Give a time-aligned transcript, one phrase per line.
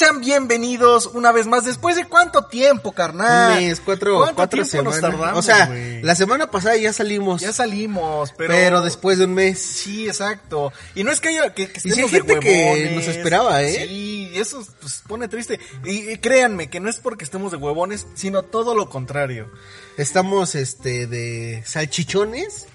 [0.00, 1.66] sean bienvenidos una vez más.
[1.66, 3.58] ¿Después de cuánto tiempo, carnal?
[3.58, 7.42] Un mes, cuatro, ¿Cuánto cuatro tiempo nos tardamos, o sea, la semana pasada ya salimos.
[7.42, 8.54] Ya salimos, pero...
[8.54, 8.80] pero...
[8.80, 9.60] después de un mes.
[9.60, 10.72] Sí, exacto.
[10.94, 13.88] Y no es que haya que, que Y hay de gente que nos esperaba, ¿eh?
[13.88, 15.60] Sí, eso pues pone triste.
[15.84, 19.52] Y, y créanme que no es porque estemos de huevones, sino todo lo contrario.
[19.98, 22.68] Estamos, este, de salchichones.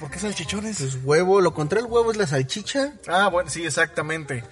[0.00, 0.78] ¿Por qué salchichones?
[0.78, 2.94] Pues huevo, lo contrario el huevo es la salchicha.
[3.06, 4.44] Ah, bueno, sí, exactamente.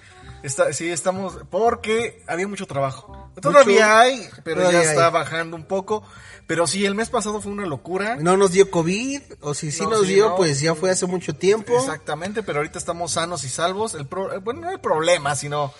[0.43, 3.29] Está, sí, estamos, porque había mucho trabajo.
[3.41, 5.11] Todavía hay, pero Todavía ya está hay.
[5.13, 6.03] bajando un poco.
[6.47, 8.15] Pero sí, el mes pasado fue una locura.
[8.15, 10.35] No nos dio COVID, o si sí No, nos sí, dio, no.
[10.35, 11.77] pues ya fue hace mucho tiempo.
[11.77, 13.93] Exactamente, pero ahorita estamos sanos y salvos.
[13.93, 15.71] El pro- eh, bueno, no el problema, sino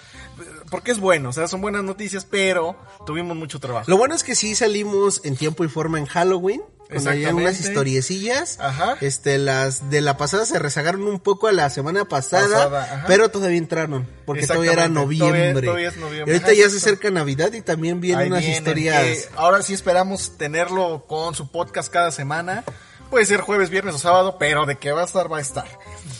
[0.70, 3.86] porque es bueno, o sea, son buenas noticias, pero tuvimos mucho trabajo.
[3.90, 6.62] Lo bueno es que sí salimos en tiempo y forma en Halloween.
[6.90, 7.34] Exactamente.
[7.34, 8.60] unas historiecillas.
[8.60, 8.98] Ajá.
[9.02, 13.30] Este, las de la pasada se rezagaron un poco a la semana pasada, Pasada, pero
[13.30, 15.52] todavía entraron, porque todavía era noviembre.
[15.52, 16.34] todavía- todavía es noviembre.
[16.34, 19.04] Y ahorita Ajá, ya se acerca Navidad y también vienen Ahí unas vienen, historias.
[19.04, 22.64] que ahora sí esperamos tenerlo con su podcast cada semana.
[23.12, 25.66] Puede ser jueves, viernes o sábado, pero de que va a estar, va a estar.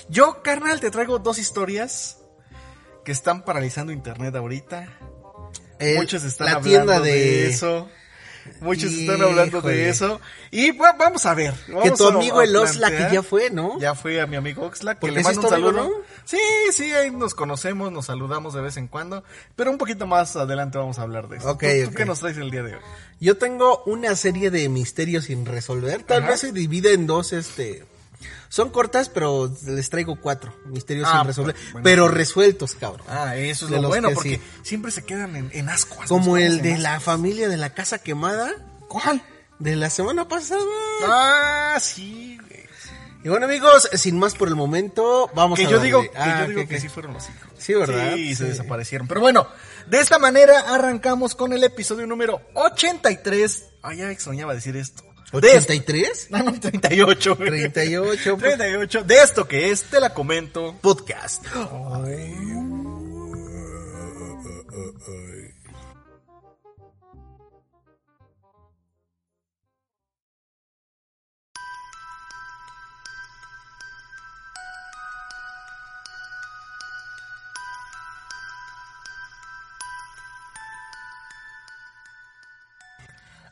[0.10, 2.18] Yo, carnal, te traigo dos historias
[3.06, 4.88] que están paralizando internet ahorita.
[5.80, 7.12] El- Muchos están la hablando tienda de...
[7.12, 7.88] de, eso.
[8.62, 10.20] Muchos están hablando de eso.
[10.52, 11.54] Y bueno, vamos a ver.
[11.84, 13.80] que tu amigo a el Oxlack ya fue, ¿no?
[13.80, 15.90] Ya fue a mi amigo Oxlack, que le mando un amigo, saludo.
[15.90, 15.96] ¿no?
[16.26, 16.38] Sí,
[16.72, 19.24] sí, ahí nos conocemos, nos saludamos de vez en cuando.
[19.56, 21.52] Pero un poquito más adelante vamos a hablar de eso.
[21.52, 22.82] Ok, ¿Tú, tú qué nos traes el día de hoy?
[23.20, 26.04] Yo tengo una serie de misterios sin resolver.
[26.04, 26.32] Tal Ajá.
[26.32, 27.84] vez se divide en dos, este.
[28.50, 31.56] Son cortas, pero les traigo cuatro misterios Ah, sin resolver.
[31.72, 31.84] bueno.
[31.84, 33.06] pero resueltos, cabrón.
[33.10, 34.42] Ah, eso es De lo bueno, que porque sí.
[34.64, 36.08] siempre se quedan en, en ascuas.
[36.10, 38.52] Como el de la familia de la casa quemada
[38.88, 39.22] ¿Cuál?
[39.60, 40.62] de la semana pasada.
[41.08, 42.60] Ah, sí, güey.
[43.22, 46.44] Y bueno, amigos, sin más por el momento, vamos Que a yo digo, que Ah,
[46.44, 47.50] yo digo ¿qué, que sí fueron los hijos.
[47.58, 48.16] Sí, ¿verdad?
[48.16, 49.08] Sí, se desaparecieron.
[49.10, 49.46] Pero bueno,
[49.88, 53.66] de esta manera arrancamos con el episodio número 83.
[53.82, 55.04] Ay, ya extrañaba decir esto.
[55.34, 56.28] De esto- ¿83?
[56.30, 57.36] No, no, 38.
[57.36, 57.50] güey.
[57.50, 58.38] 38.
[58.38, 58.58] pues.
[58.58, 59.04] 38.
[59.04, 60.76] De esto que es, te la comento.
[60.82, 61.46] Podcast.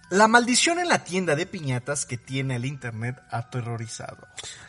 [0.10, 4.26] La maldición en la tienda de piñatas que tiene el internet aterrorizado.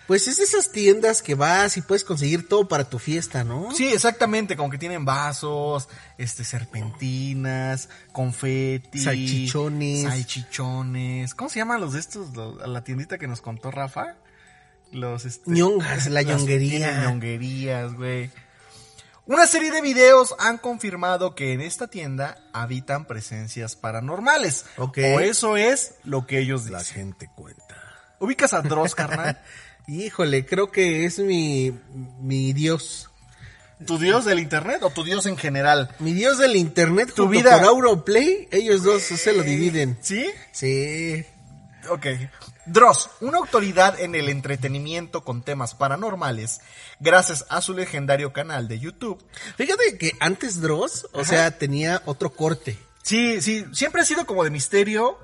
[0.09, 3.71] Pues es de esas tiendas que vas y puedes conseguir todo para tu fiesta, ¿no?
[3.73, 10.03] Sí, exactamente, como que tienen vasos, este, serpentinas, confeti, Salchichones.
[10.09, 11.35] salchichones.
[11.35, 12.35] ¿Cómo se llaman los de estos?
[12.37, 14.17] Los- la tiendita que nos contó Rafa.
[14.91, 17.03] Los, este, Ñongas, la ñonguería.
[17.03, 18.31] ñonguerías, güey.
[19.29, 24.65] Una serie de videos han confirmado que en esta tienda habitan presencias paranormales.
[24.79, 24.99] Ok.
[25.15, 26.73] O eso es lo que ellos dicen.
[26.73, 27.77] La gente cuenta.
[28.19, 29.41] ¿Ubicas a Dross, carnal?
[29.87, 31.79] Híjole, creo que es mi,
[32.21, 33.11] mi dios.
[33.87, 35.95] ¿Tu dios del internet o tu dios en general?
[36.01, 39.97] Mi dios del internet Tu junto vida- con Auroplay, ellos dos se lo dividen.
[40.01, 40.27] ¿Sí?
[40.53, 41.25] Sí.
[41.91, 42.07] Ok.
[42.69, 46.61] Dross, una autoridad en el entretenimiento con temas paranormales,
[47.01, 49.25] gracias a su legendario canal de YouTube.
[49.57, 52.79] Fíjate que antes Dross, o sea, tenía otro corte.
[53.03, 55.19] Sí, sí, siempre ha sido como de misterio,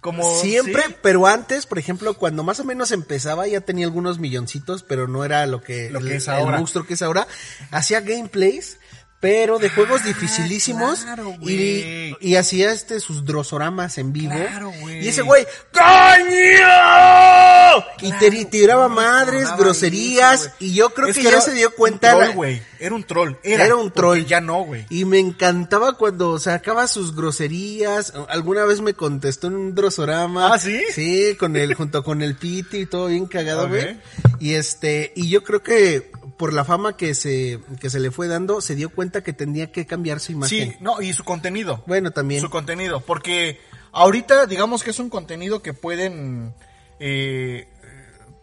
[0.00, 0.40] como...
[0.40, 0.96] Siempre, ¿sí?
[1.02, 5.24] pero antes, por ejemplo, cuando más o menos empezaba, ya tenía algunos milloncitos, pero no
[5.24, 6.54] era lo que, Lo que el, es ahora.
[6.54, 7.26] el monstruo que es ahora.
[7.72, 8.78] Hacía gameplays,
[9.20, 11.00] pero de juegos dificilísimos.
[11.02, 14.34] Ah, claro, y, y hacía este sus drosoramas en vivo.
[14.34, 14.72] Claro.
[14.88, 16.66] Y ese güey, ¡Coño!
[18.00, 20.46] y te tiraba madres, groserías.
[20.46, 22.16] eso, y yo creo Es que, ya se dio cuenta.
[22.16, 22.56] Un troll.
[22.78, 23.32] Era un troll.
[23.42, 24.24] Era, Era un troll.
[24.24, 24.86] Ya no, güey.
[24.90, 28.12] Y me encantaba cuando sacaba sus groserías.
[28.28, 30.54] Alguna vez me contestó en un drosorama.
[30.54, 30.80] ¿Ah, sí?
[30.92, 33.98] Sí, con el, junto con el Piti y todo bien cagado, güey.
[34.40, 38.28] Y este, y yo creo que por la fama que se, que se le fue
[38.28, 40.72] dando, se dio cuenta que tenía que cambiar su imagen.
[40.72, 41.82] Sí, no, y su contenido.
[41.86, 42.40] Bueno, también.
[42.40, 43.58] Su contenido, porque
[43.92, 46.54] ahorita digamos que es un contenido que pueden,
[47.00, 47.68] eh,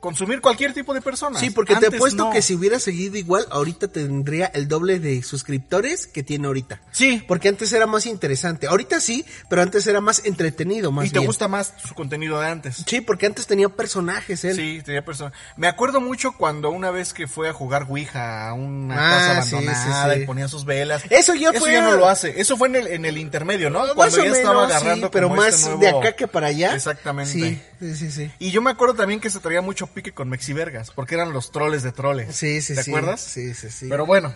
[0.04, 1.40] consumir cualquier tipo de persona.
[1.40, 2.32] Sí, porque te apuesto no.
[2.32, 6.82] que si hubiera seguido igual, ahorita tendría el doble de suscriptores que tiene ahorita.
[6.92, 7.24] Sí.
[7.26, 8.68] Porque antes era más interesante.
[8.68, 11.28] Ahorita sí, pero antes era más entretenido, más y te bien.
[11.28, 12.84] gusta más su contenido de antes.
[12.86, 14.56] Sí, porque antes tenía personajes él.
[14.58, 15.32] Sí, tenía persona.
[15.56, 19.42] Me acuerdo mucho cuando una vez que fue a jugar Ouija a una Ah, casa
[19.44, 20.24] sí, abandonada sí, sí.
[20.24, 21.04] y ponía sus velas.
[21.10, 22.42] Eso ya Eso fue- ya no lo hace.
[22.42, 23.80] Eso fue en el, en el intermedio, ¿no?
[23.80, 26.28] Más Cuando ya menos, estaba sí, agarrando pero como más este nuevo- de acá que
[26.28, 26.76] para allá.
[26.76, 27.32] Exactamente.
[27.32, 28.32] Sí, sí, sí, sí.
[28.40, 31.52] Y yo me acuerdo también que se traía mucho pique con Mexivergas, porque eran los
[31.52, 32.36] troles de troles.
[32.36, 32.92] Sí, sí, ¿Te sí.
[32.92, 33.22] acuerdas?
[33.22, 33.88] Sí, sí, sí.
[33.90, 34.36] Pero bueno,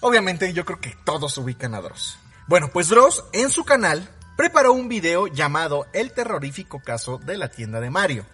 [0.00, 2.18] obviamente yo creo que todos ubican a Dross.
[2.46, 7.48] Bueno, pues Dross en su canal preparó un video llamado El terrorífico caso de la
[7.50, 8.24] tienda de Mario,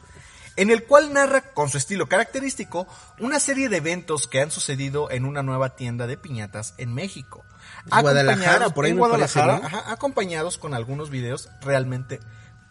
[0.56, 2.86] en el cual narra con su estilo característico
[3.18, 7.44] una serie de eventos que han sucedido en una nueva tienda de piñatas en México.
[7.86, 9.66] Guadalajara, por ahí en parece, Guadalajara, ¿no?
[9.66, 12.20] ajá, acompañados con algunos videos realmente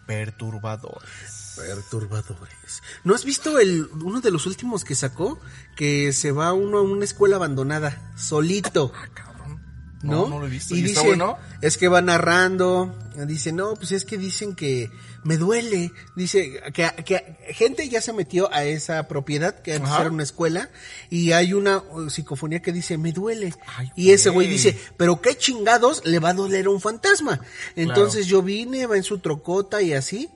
[0.06, 1.44] perturbadores.
[1.56, 2.84] Perturbadores.
[3.04, 5.40] ¿No has visto el uno de los últimos que sacó?
[5.75, 8.92] Que se va uno a una escuela abandonada, solito.
[9.13, 9.62] Cabrón.
[10.02, 10.24] ¿No?
[10.24, 10.75] No, no lo he visto.
[10.75, 11.38] Y ¿Y dice, está bueno?
[11.62, 14.92] es que va narrando, dice, no, pues es que dicen que
[15.24, 15.92] me duele.
[16.16, 20.69] Dice que, que gente ya se metió a esa propiedad que era una escuela
[21.10, 23.54] y hay una uh, psicofonía que dice, me duele.
[23.66, 24.57] Ay, y ese güey güey.
[24.57, 27.40] dice, pero qué chingados le va a doler a un fantasma.
[27.75, 30.30] Entonces yo vine, va en su trocota y así.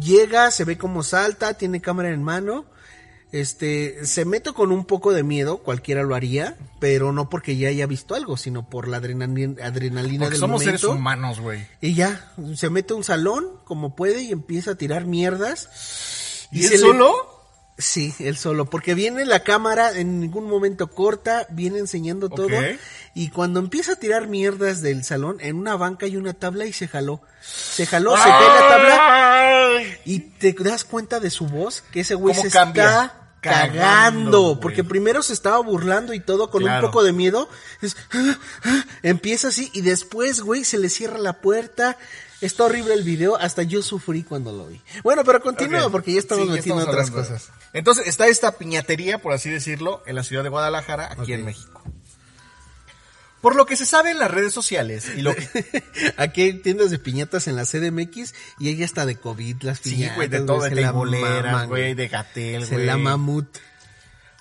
[0.00, 2.66] Llega, se ve como salta, tiene cámara en mano.
[3.32, 7.68] Este, se mete con un poco de miedo, cualquiera lo haría, pero no porque ya
[7.68, 10.78] haya visto algo, sino por la adrenalina, adrenalina del somos momento.
[10.78, 11.66] seres humanos, güey.
[11.80, 16.48] Y ya, se mete a un salón como puede y empieza a tirar mierdas.
[16.52, 17.35] ¿Y él solo?
[17.78, 22.48] Sí, él solo, porque viene la cámara, en ningún momento corta, viene enseñando todo.
[23.14, 26.72] Y cuando empieza a tirar mierdas del salón, en una banca hay una tabla y
[26.72, 27.20] se jaló.
[27.42, 32.14] Se jaló, se cae la tabla y te das cuenta de su voz, que ese
[32.14, 32.84] güey ¿Cómo se cambia?
[32.84, 36.86] está Cagando, porque primero se estaba burlando y todo con Claro.
[36.86, 37.48] un poco de miedo.
[37.80, 41.96] Es, "Ah, ah", empieza así y después, güey, se le cierra la puerta.
[42.40, 44.80] Está horrible el video, hasta yo sufrí cuando lo vi.
[45.02, 47.50] Bueno, pero continúa porque ya estamos Sí, metiendo estamos otras cosas.
[47.72, 51.82] Entonces está esta piñatería, por así decirlo, en la ciudad de Guadalajara, aquí en México.
[53.40, 55.84] Por lo que se sabe en las redes sociales y lo que...
[56.16, 59.90] Aquí hay tiendas de piñatas en la CDMX y ella está de COVID, las Sí,
[59.90, 60.16] piñatas.
[60.16, 62.86] güey, de todo, de teiboleras, güey, de gatel, güey.
[62.86, 63.46] la mamut.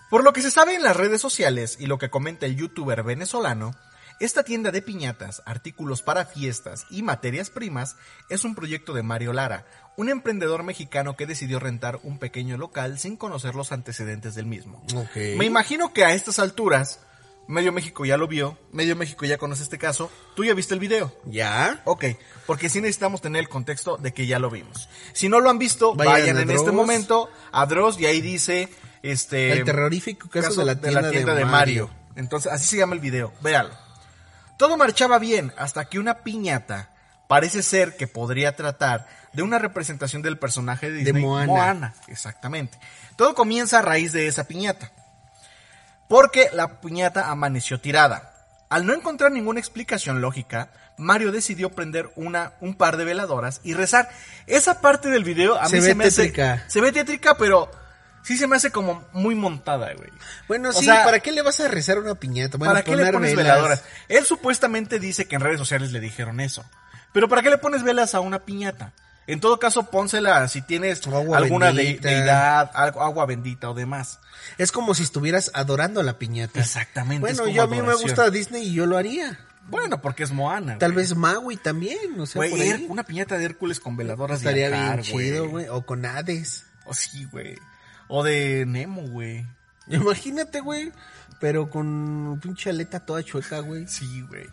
[0.09, 3.03] Por lo que se sabe en las redes sociales y lo que comenta el youtuber
[3.03, 3.75] venezolano,
[4.20, 7.98] esta tienda de piñatas, artículos para fiestas y materias primas
[8.30, 9.66] es un proyecto de Mario Lara,
[9.98, 14.84] un emprendedor mexicano que decidió rentar un pequeño local sin conocer los antecedentes del mismo.
[15.16, 17.02] Me imagino que a estas alturas,
[17.48, 20.80] medio México ya lo vio, medio México ya conoce este caso, tú ya viste el
[20.80, 21.14] video.
[21.26, 21.82] ¿Ya?
[21.86, 22.06] Ok,
[22.46, 24.90] porque sí necesitamos tener el contexto de que ya lo vimos.
[25.14, 28.70] Si no lo han visto, Vayan en este momento a Dross y ahí dice
[29.04, 30.80] este El terrorífico caso, de la
[31.12, 31.90] tienda, de, Mario.
[32.16, 33.85] Entonces, así se llama el video, véalo.
[34.57, 36.90] Todo marchaba bien hasta que una piñata
[37.28, 41.94] parece ser que podría tratar de una representación del personaje de Disney Moana.
[42.07, 42.78] exactamente.
[43.16, 44.92] Todo comienza a raíz de esa piñata.
[46.07, 48.31] Porque la piñata amaneció tirada.
[48.69, 53.74] Al no encontrar ninguna explicación lógica, Mario decidió prender una, un par de veladoras y
[53.74, 54.10] rezar.
[54.48, 56.54] Esa parte del video a Se mí ve se me tétrica.
[56.54, 56.69] hace.
[56.69, 57.69] Se ve tétrica, pero
[58.25, 60.10] sí se me hace como muy montada, güey.
[60.48, 62.57] Bueno, O sí, sea, ¿para qué le vas a rezar una piñata?
[62.57, 63.56] Bueno, ¿Para qué le pones velas.
[63.56, 63.83] veladoras?
[64.10, 66.66] Él supuestamente dice que en redes sociales le dijeron eso.
[67.13, 68.92] Pero ¿para qué le pones velas a una piñata?
[69.28, 74.19] En todo caso, pónsela si tienes agua alguna de- deidad, algo- agua bendita o demás.
[74.59, 76.59] Es como si estuvieras adorando a la piñata.
[76.59, 79.40] Exactamente, Bueno, yo a mí me gusta Disney y yo lo haría.
[79.68, 80.78] Bueno, porque es Moana.
[80.78, 81.04] Tal güey.
[81.06, 82.69] vez Maui también, o sea, Güey, por ahí.
[82.69, 85.68] Her- una piñata de Hércules con veladoras de Estaría bien chido, güey.
[85.69, 86.66] O con Hades.
[86.85, 87.57] O sí, güey.
[88.07, 89.45] O de Nemo, güey.
[89.88, 90.92] Imagínate, güey.
[91.40, 93.88] Pero con pinche aleta toda chueca, güey.
[93.88, 94.45] Sí, güey.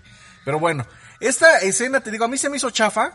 [0.44, 0.86] Pero bueno,
[1.20, 3.12] esta escena, te digo, a mí se me hizo chafa.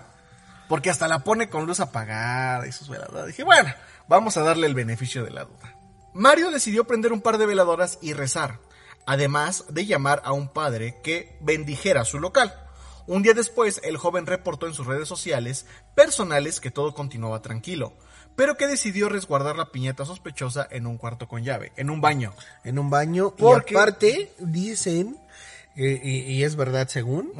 [0.67, 3.27] Porque hasta la pone con luz apagada y sus veladoras.
[3.27, 3.73] Dije, bueno,
[4.09, 5.75] vamos a darle el beneficio de la duda.
[6.13, 8.59] Mario decidió prender un par de veladoras y rezar.
[9.05, 12.53] Además de llamar a un padre que bendijera su local.
[13.07, 15.65] Un día después, el joven reportó en sus redes sociales
[15.95, 17.97] personales que todo continuaba tranquilo,
[18.37, 22.33] pero que decidió resguardar la piñata sospechosa en un cuarto con llave, en un baño.
[22.63, 23.33] En un baño.
[23.35, 25.17] Porque- Y aparte, dicen,
[25.75, 27.31] eh, y, y es verdad según,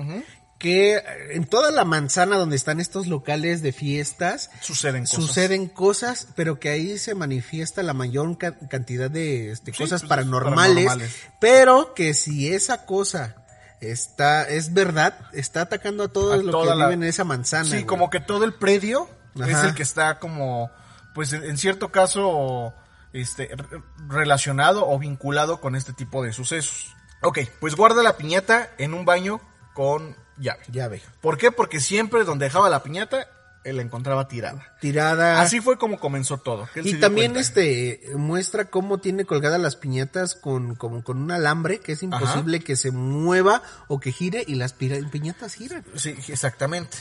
[0.57, 0.99] que
[1.33, 5.15] en toda la manzana donde están estos locales de fiestas, Suceden cosas.
[5.23, 10.01] suceden cosas, pero que ahí se manifiesta la mayor ca- cantidad de este, Sí, cosas
[10.01, 11.15] pues, paranormales, paranormales.
[11.39, 13.35] pero que si esa cosa
[13.81, 17.65] está, es verdad, está atacando a todos A los que la- viven en esa manzana.
[17.65, 17.85] Sí, güey.
[17.85, 20.71] como que todo el predio es el que está como,
[21.17, 22.73] pues en, cierto caso,
[23.11, 26.95] este, re- relacionado o vinculado con este tipo de sucesos.
[27.23, 29.41] Ok, pues guarda la piñata en un baño
[29.73, 30.63] con llave.
[30.71, 31.01] Llave.
[31.19, 31.51] ¿Por qué?
[31.51, 33.27] Porque siempre donde dejaba la piñata,
[33.63, 34.77] él la encontraba tirada.
[34.79, 35.41] Tirada.
[35.41, 36.69] Así fue como comenzó todo.
[36.75, 37.39] él Y también cuenta.
[37.39, 42.59] este muestra cómo tiene colgadas las piñatas con, como con un alambre que es imposible
[42.59, 45.83] que se mueva o que gire y las piñatas giran.
[45.95, 46.97] Sí, exactamente.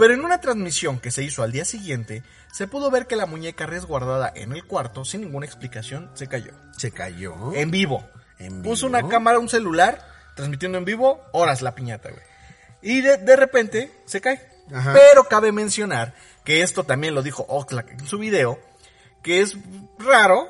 [0.00, 3.26] Pero en una transmisión que se hizo al día siguiente, se pudo ver que la
[3.26, 6.52] muñeca resguardada en el cuarto, sin ninguna explicación, se cayó.
[6.76, 7.52] Se cayó.
[7.54, 8.08] En vivo.
[8.38, 8.98] ¿En Puso vivo?
[8.98, 10.02] una cámara, un celular,
[10.36, 12.22] transmitiendo en vivo, horas la piñata, güey.
[12.80, 14.40] Y de, de repente se cae.
[14.72, 14.94] Ajá.
[14.94, 16.14] Pero cabe mencionar
[16.44, 18.58] que esto también lo dijo Oxlack en su video,
[19.22, 19.58] que es
[19.98, 20.48] raro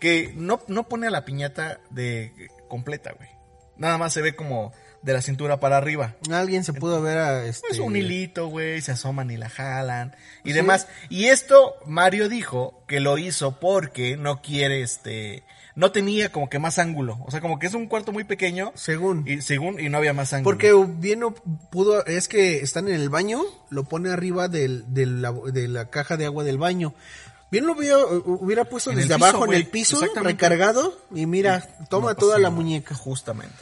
[0.00, 3.28] que no, no pone a la piñata de completa, güey.
[3.76, 6.14] Nada más se ve como de la cintura para arriba.
[6.32, 7.66] Alguien se pudo ver a este.
[7.70, 10.14] Es un hilito, güey, se asoman y la jalan
[10.44, 10.88] y demás.
[11.08, 15.44] Y esto Mario dijo que lo hizo porque no quiere, este,
[15.76, 17.18] no tenía como que más ángulo.
[17.26, 18.72] O sea, como que es un cuarto muy pequeño.
[18.74, 19.24] Según.
[19.26, 20.52] Y según, y no había más ángulo.
[20.56, 21.32] Porque bien no
[21.70, 25.90] pudo, es que están en el baño, lo pone arriba del, del- la, de la
[25.90, 26.92] caja de agua del baño.
[27.50, 31.66] Bien lo hubiera, hubiera puesto En desde piso, abajo en el piso, recargado, y mira,
[31.88, 32.94] toma No toda la muñeca.
[32.94, 33.54] Justamente.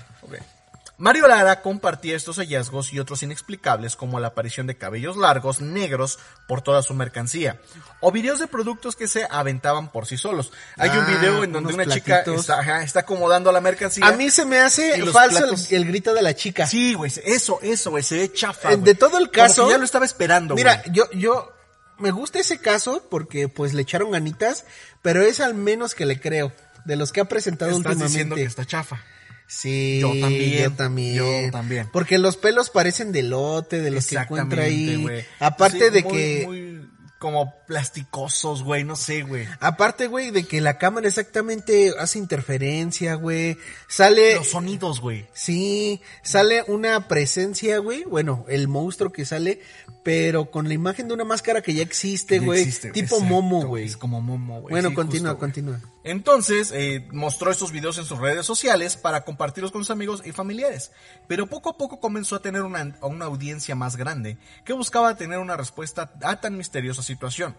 [0.98, 6.18] Mario Lara compartía estos hallazgos y otros inexplicables como la aparición de cabellos largos, negros,
[6.48, 7.60] por toda su mercancía.
[8.00, 10.52] O videos de productos que se aventaban por sí solos.
[10.78, 14.06] Hay un Ah, video en donde una chica está, ajá, está acomodando la mercancía.
[14.06, 16.66] A mí se me hace falso el, grito de la chica.
[16.66, 18.72] Sí, güey, eso, eso, güey, se ve chafa.
[18.72, 21.52] Eh, de todo el Como caso- que ya lo estaba esperando, Mira, yo, yo,
[21.98, 24.64] me gusta ese caso porque pues le echaron ganitas,
[25.02, 26.52] pero es al menos que le creo.
[26.86, 28.06] De los que ha presentado Estás últimamente.
[28.12, 29.02] diciendo que está chafa.
[29.48, 31.14] Sí, Yo también, yo también.
[31.44, 31.88] yo también.
[31.92, 35.00] Porque los pelos parecen de lote, de los que encuentra ahí.
[35.02, 35.24] güey.
[35.38, 39.46] Aparte Sí, de muy, que, Muy como plasticosos, güey, no sé, güey.
[39.60, 43.56] aparte, güey, de que la cámara exactamente hace interferencia, güey.
[43.88, 45.26] Sale, Los sonidos, güey.
[45.32, 48.04] sí, sale una presencia, güey.
[48.04, 49.60] Bueno, el monstruo que sale,
[50.04, 52.64] pero con la imagen de una máscara que ya existe, güey.
[52.66, 53.84] Tipo exacto, Momo, güey.
[53.86, 54.72] Es como Momo, güey.
[54.72, 55.80] Bueno, sí, continúa, justo, continúa.
[56.06, 60.30] Entonces, eh, mostró estos videos en sus redes sociales para compartirlos con sus amigos y
[60.30, 60.92] familiares.
[61.26, 65.38] Pero poco a poco comenzó a tener una, una audiencia más grande que buscaba tener
[65.40, 67.56] una respuesta a tan misteriosa situación.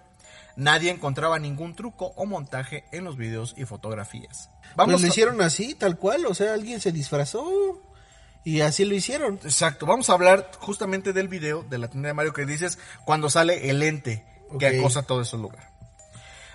[0.55, 4.49] Nadie encontraba ningún truco o montaje en los videos y fotografías.
[4.77, 6.25] Vamos pues lo a- hicieron así, tal cual.
[6.25, 7.81] O sea, alguien se disfrazó
[8.45, 9.41] y así lo hicieron.
[9.43, 13.29] Exacto, vamos a hablar justamente del video de la tienda de Mario que dices cuando
[13.29, 14.25] sale el ente
[14.57, 15.69] que acosa todo ese lugar.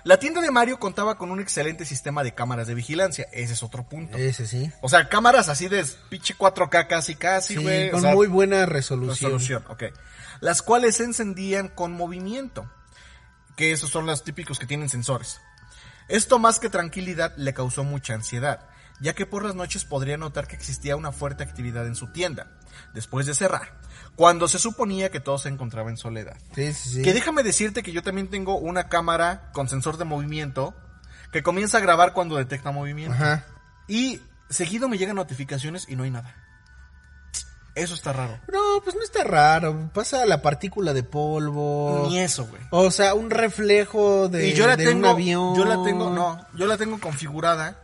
[0.05, 3.63] La tienda de Mario contaba con un excelente sistema de cámaras de vigilancia, ese es
[3.63, 4.17] otro punto.
[4.17, 4.69] Ese sí.
[4.81, 7.87] O sea, cámaras así de pinche 4K casi casi, Sí, güey.
[7.89, 9.31] o con sea, muy buena resolución.
[9.31, 9.83] resolución, ok.
[10.41, 12.69] Las cuales se encendían con movimiento,
[13.55, 15.39] que esos son los típicos que tienen sensores.
[16.09, 18.67] Esto más que tranquilidad le causó mucha ansiedad,
[18.99, 22.51] ya que por las noches podría notar que existía una fuerte actividad en su tienda,
[22.93, 23.79] después de cerrar,
[24.15, 26.37] cuando se suponía que todo se encontraba en soledad.
[26.55, 27.01] Sí, sí, sí.
[27.01, 30.75] Que déjame decirte que yo también tengo una cámara con sensor de movimiento
[31.31, 33.15] que comienza a grabar cuando detecta movimiento.
[33.15, 33.45] Ajá.
[33.87, 36.35] Y seguido me llegan notificaciones y no hay nada.
[37.75, 38.39] Eso está raro.
[38.51, 39.89] No, pues no está raro.
[39.93, 42.05] Pasa la partícula de polvo.
[42.07, 42.61] Ni eso, güey.
[42.69, 45.55] O sea, un reflejo de, y yo la de tengo, un avión.
[45.55, 47.79] yo la tengo, no, yo la tengo configurada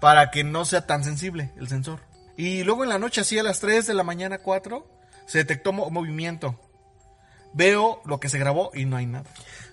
[0.00, 2.00] para que no sea tan sensible el sensor.
[2.36, 4.86] Y luego en la noche, así a las 3 de la mañana, 4,
[5.26, 6.58] se detectó mo- movimiento.
[7.54, 9.28] Veo lo que se grabó y no hay nada.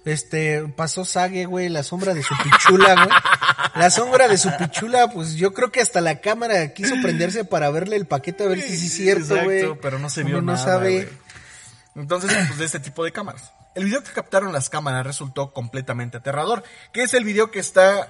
[0.05, 3.07] Este, pasó Sage, güey, la sombra de su pichula, güey.
[3.75, 7.69] La sombra de su pichula, pues yo creo que hasta la cámara quiso prenderse para
[7.69, 9.79] verle el paquete a ver si sí es cierto, Exacto, güey.
[9.81, 11.03] pero no se Uno vio no nada, sabe.
[11.03, 11.09] güey.
[11.95, 13.51] Entonces, pues de este tipo de cámaras.
[13.75, 18.09] El video que captaron las cámaras resultó completamente aterrador, que es el video que está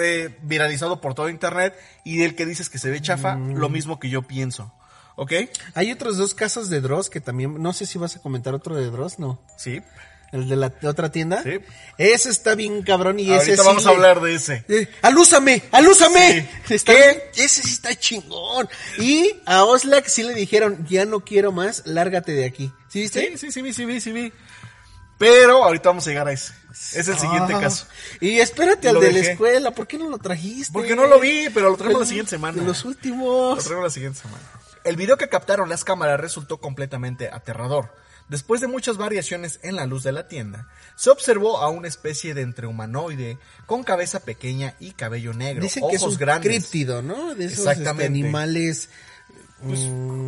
[0.00, 1.74] eh, viralizado por todo internet
[2.04, 3.54] y del que dices que se ve chafa, Mm.
[3.56, 4.72] lo mismo que yo pienso.
[5.20, 5.32] ¿Ok?
[5.74, 8.76] Hay otros dos casos de Dross que también, no sé si vas a comentar otro
[8.76, 9.42] de Dross, no.
[9.56, 9.82] Sí.
[10.30, 11.42] El de la otra tienda.
[11.42, 11.58] Sí.
[11.96, 14.64] Ese está bien cabrón y ese Ahorita sí vamos a hablar de ese.
[14.68, 15.62] Eh, ¡Alúzame!
[15.72, 16.48] ¡Alúzame!
[16.66, 16.74] Sí.
[16.74, 18.68] Está bien, ese sí está chingón.
[18.98, 22.70] Y a Oslak sí le dijeron, ya no quiero más, lárgate de aquí.
[22.88, 23.30] ¿Sí viste?
[23.32, 24.32] Sí, sí, sí vi, sí vi, sí vi.
[25.18, 26.52] Pero ahorita vamos a llegar a ese.
[26.94, 27.60] Es el siguiente Ah.
[27.60, 27.86] caso.
[28.20, 30.72] Y espérate al Lo de la escuela, ¿por qué no lo trajiste?
[30.72, 32.60] Porque no lo vi, pero lo traigo la siguiente semana.
[32.60, 33.64] De los Lo últimos.
[33.64, 34.42] traigo la siguiente semana.
[34.84, 37.94] El video que captaron las cámaras resultó completamente aterrador.
[38.28, 42.34] Después de muchas variaciones en la luz de la tienda, se observó a una especie
[42.34, 46.50] de entre humanoide con cabeza pequeña y cabello negro, Dicen ojos que es un grandes.
[46.52, 47.34] críptido, ¿no?
[47.34, 48.04] De esos este, Exactamente.
[48.04, 48.90] animales
[49.64, 49.80] pues,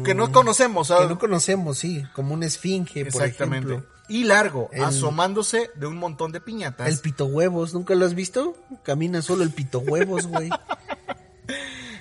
[0.05, 1.11] que no conocemos, Que ¿sabes?
[1.11, 3.85] no conocemos, sí, como un esfinge, por ejemplo.
[4.09, 6.89] Y largo, El- asomándose de un montón de piñatas.
[6.89, 8.57] El pito huevos, ¿nunca lo has visto?
[8.83, 10.49] Camina solo el pito huevos, güey.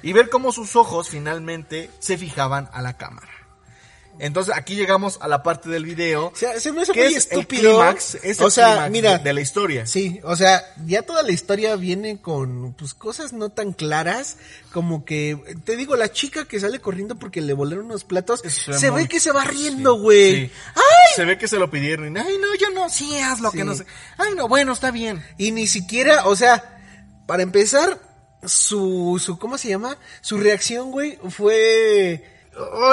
[0.01, 3.27] y ver cómo sus ojos finalmente se fijaban a la cámara.
[4.21, 6.27] Entonces aquí llegamos a la parte del video.
[6.27, 7.69] O sea, se me hace que muy es estúpido.
[7.69, 9.85] el clímax, es el o sea, mira, de, de la historia.
[9.85, 14.35] Sí, o sea, ya toda la historia viene con pues cosas no tan claras,
[14.73, 18.91] como que te digo, la chica que sale corriendo porque le volaron unos platos, se
[18.91, 20.47] muy- ve que se va riendo, güey.
[20.47, 20.51] sí.
[20.75, 21.15] ¡Ay!
[21.15, 22.17] Se ve que se lo pidieron.
[22.17, 23.59] Ay, no, yo no, sí, haz lo Sí.
[23.59, 23.85] que no sé.
[24.17, 25.23] Ay, no, bueno, está bien.
[25.37, 26.77] Y ni siquiera, o sea,
[27.25, 28.01] para empezar,
[28.45, 29.97] su, su, ¿cómo se llama?
[30.21, 32.35] Su reacción, güey, fue...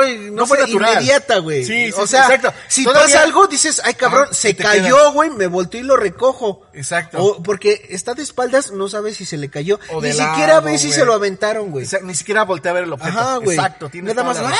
[0.01, 0.93] Ay, no, No fue sé, natural.
[0.93, 1.65] inmediata, güey.
[1.65, 2.53] Sí, sí, o sea, exacto.
[2.69, 6.63] si Todavía- pasa algo, dices, ay cabrón, se cayó, güey, me volteó y lo recojo.
[6.73, 7.19] Exacto.
[7.21, 9.81] O porque está de espaldas, no sabe si se le cayó.
[9.91, 11.85] O Ni siquiera ve si se lo aventaron, güey.
[12.05, 13.19] Ni siquiera volteé a ver el objeto.
[13.19, 13.57] Ajá, güey.
[13.57, 14.37] Exacto, tienes Nada más.
[14.39, 14.43] ¡ah!
[14.43, 14.57] razón.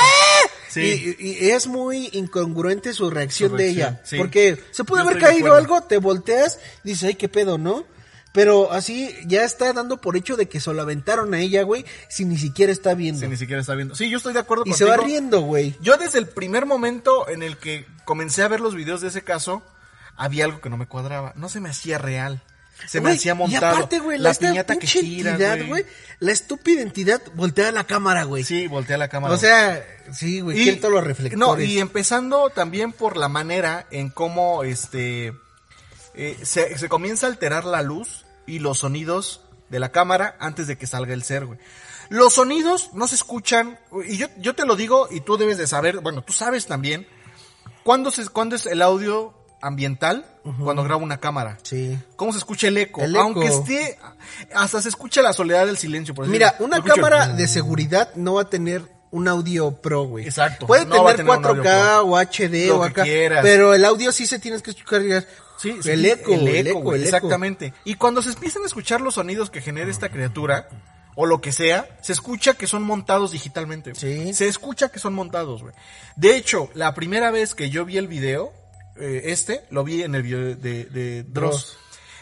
[0.67, 1.15] Sí.
[1.19, 4.01] Y, y es muy incongruente su reacción, Su de ella.
[4.03, 4.17] sí.
[4.17, 7.85] Porque se pudo Yo haber de caído algo, te volteas, dices, ay, qué pedo, ¿no?
[8.37, 11.85] Pero así ya está dando por hecho de que se lo aventaron a ella, güey,
[12.07, 13.21] si ni siquiera está viendo.
[13.21, 13.95] Sí, ni siquiera está viendo.
[13.95, 15.75] Sí, yo estoy de acuerdo y se va riendo, güey.
[15.81, 19.23] Yo desde el primer momento en el que comencé a ver los videos de ese
[19.23, 19.63] caso,
[20.15, 21.33] había algo que no me cuadraba.
[21.35, 22.43] No se me hacía real.
[22.85, 23.75] Se me hacía Y montado.
[23.75, 25.83] aparte, güey, la piñata que gira, entidad, güey.
[26.19, 28.43] la estúpida entidad voltea la cámara, güey.
[28.43, 29.33] Sí, voltea la cámara.
[29.33, 31.39] O sea, sí, güey, todos los reflectores.
[31.39, 35.33] No, y empezando también por la manera en cómo este
[36.13, 40.65] eh, se, se comienza a alterar la luz y los sonidos de la cámara antes
[40.67, 41.59] de que salga el ser, güey.
[42.09, 43.77] Los sonidos no se escuchan,
[44.07, 47.05] y yo, yo te lo digo y tú debes de saber, bueno, tú sabes también,
[47.83, 50.25] cuándo, se, cuándo es el audio ambiental
[50.63, 51.57] cuando graba una cámara.
[51.63, 51.99] Sí.
[52.15, 53.01] ¿Cómo se escucha el eco?
[53.01, 53.23] El eco.
[53.23, 53.99] Aunque esté,
[54.55, 56.13] hasta se escucha la soledad del silencio.
[56.15, 60.03] Por Mira, decir, una el- cámara de seguridad no va a tener un audio pro,
[60.03, 60.25] güey.
[60.25, 62.05] Exacto, Puede no tener tener un audio 4K pro.
[62.05, 63.03] o HD Lo o acá.
[63.41, 65.25] Pero el audio sí se tienes que escuchar.
[65.57, 67.73] Sí, sí, el eco, el el eco, el exactamente.
[67.83, 70.67] Y cuando se empiezan a escuchar los sonidos que genera esta criatura,
[71.15, 73.95] o lo que sea, se escucha que son montados digitalmente.
[73.95, 74.33] Sí.
[74.33, 75.73] Se escucha que son montados, güey.
[76.15, 78.53] De hecho, la primera vez que yo vi el video,
[78.97, 81.33] eh, este, lo vi en el video de, de Dross.
[81.33, 81.77] Dross.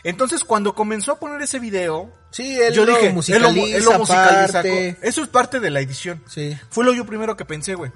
[0.06, 3.78] Entonces, cuando comenzó a poner ese video, Sí, él yo lo dije, musicaliza él lo,
[3.78, 4.62] él lo musicaliza.
[4.62, 6.22] Eso es parte de la edición.
[6.28, 6.58] Sí.
[6.70, 7.92] Fue lo yo primero que pensé, güey.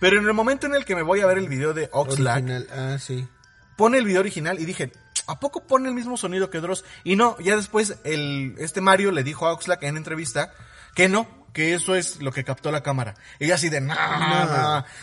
[0.00, 2.66] Pero en el momento en el que me voy a ver el video de Oxlack.
[2.70, 3.28] Ah, sí.
[3.76, 4.92] Pone el video original y dije,
[5.26, 6.84] ¿a poco pone el mismo sonido que Dross?
[7.04, 10.52] Y no, ya después el, este Mario le dijo a Oxlack en entrevista
[10.94, 13.14] que no, que eso es lo que captó la cámara.
[13.38, 13.94] Y así de, no.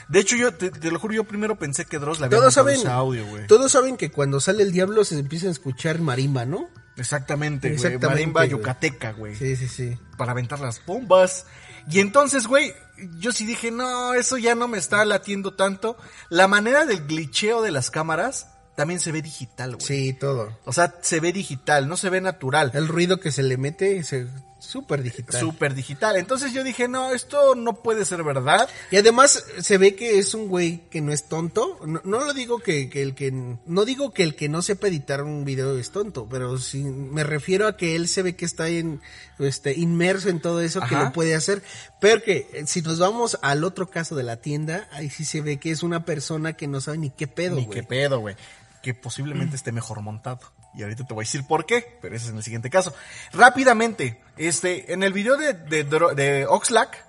[0.07, 2.53] De hecho, yo, te, te lo juro, yo primero pensé que Dross le había Todos
[2.53, 3.47] saben, audio, güey.
[3.47, 6.69] todos saben que cuando sale el diablo se empieza a escuchar marimba, ¿no?
[6.97, 7.69] Exactamente.
[7.69, 9.35] Exactamente, Marimba yucateca, güey.
[9.35, 9.97] Sí, sí, sí.
[10.17, 11.45] Para aventar las bombas.
[11.89, 12.73] Y entonces, güey,
[13.19, 15.97] yo sí dije, no, eso ya no me está latiendo tanto.
[16.27, 19.85] La manera del glitcheo de las cámaras también se ve digital, güey.
[19.85, 20.57] Sí, todo.
[20.65, 22.71] O sea, se ve digital, no se ve natural.
[22.73, 24.15] El ruido que se le mete es
[24.59, 25.39] súper digital.
[25.39, 26.17] Súper digital.
[26.17, 28.69] Entonces yo dije, no, esto no puede ser verdad.
[28.91, 31.79] Y además se ve que es un güey que no es tonto.
[31.85, 34.87] No, no lo digo que, que el que no digo que el que no sepa
[34.87, 38.45] editar un video es tonto, pero sí me refiero a que él se ve que
[38.45, 39.01] está en
[39.39, 41.63] este inmerso en todo eso que lo puede hacer.
[42.01, 45.41] Pero que eh, si nos vamos al otro caso de la tienda, ahí sí se
[45.41, 47.79] ve que es una persona que no sabe ni qué pedo, Ni güey.
[47.79, 48.35] qué pedo, güey.
[48.83, 50.39] Que posiblemente esté mejor montado.
[50.75, 52.93] Y ahorita te voy a decir por qué, pero ese es en el siguiente caso.
[53.33, 57.05] Rápidamente, este, en el video de, de, Oxlack,